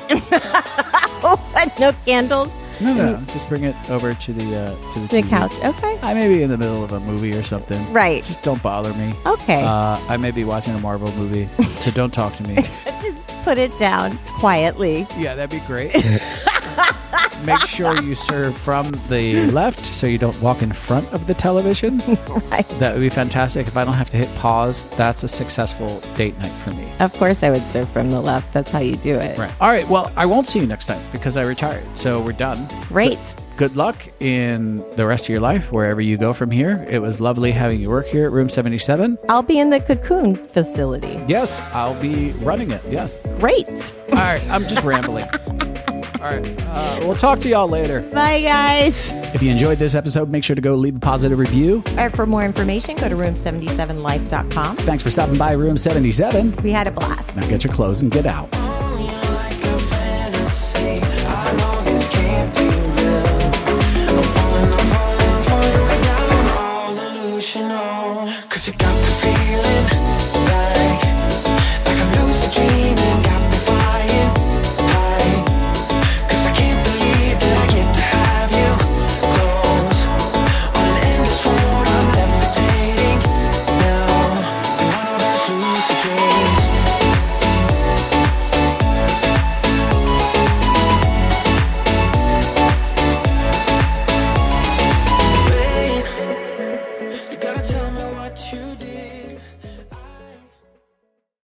[1.79, 2.57] no candles.
[2.81, 3.21] No, no, no.
[3.27, 5.53] Just bring it over to the uh, to the, The couch.
[5.63, 5.99] Okay.
[6.01, 7.79] I may be in the middle of a movie or something.
[7.93, 8.23] Right.
[8.23, 9.13] Just don't bother me.
[9.25, 9.61] Okay.
[9.63, 11.47] Uh, I may be watching a Marvel movie,
[11.79, 12.55] so don't talk to me.
[13.01, 15.05] Just put it down quietly.
[15.17, 15.93] Yeah, that'd be great.
[17.45, 21.33] Make sure you serve from the left so you don't walk in front of the
[21.33, 22.01] television.
[22.51, 22.67] Right.
[22.79, 23.67] That would be fantastic.
[23.67, 26.91] If I don't have to hit pause, that's a successful date night for me.
[26.99, 28.53] Of course, I would serve from the left.
[28.53, 29.37] That's how you do it.
[29.37, 29.51] Right.
[29.61, 29.87] All right.
[29.87, 31.83] Well, I won't see you next time because I retired.
[31.97, 32.67] So we're done.
[32.87, 33.35] Great.
[33.61, 36.83] Good luck in the rest of your life, wherever you go from here.
[36.89, 39.19] It was lovely having you work here at Room 77.
[39.29, 41.23] I'll be in the cocoon facility.
[41.27, 42.81] Yes, I'll be running it.
[42.89, 43.21] Yes.
[43.37, 43.93] Great.
[44.09, 44.41] All right.
[44.49, 45.25] I'm just rambling.
[45.25, 46.59] All right.
[46.59, 48.01] Uh, we'll talk to y'all later.
[48.01, 49.11] Bye, guys.
[49.35, 51.83] If you enjoyed this episode, make sure to go leave a positive review.
[51.99, 54.77] Or for more information, go to room77life.com.
[54.77, 56.55] Thanks for stopping by Room 77.
[56.63, 57.37] We had a blast.
[57.37, 58.49] Now get your clothes and get out.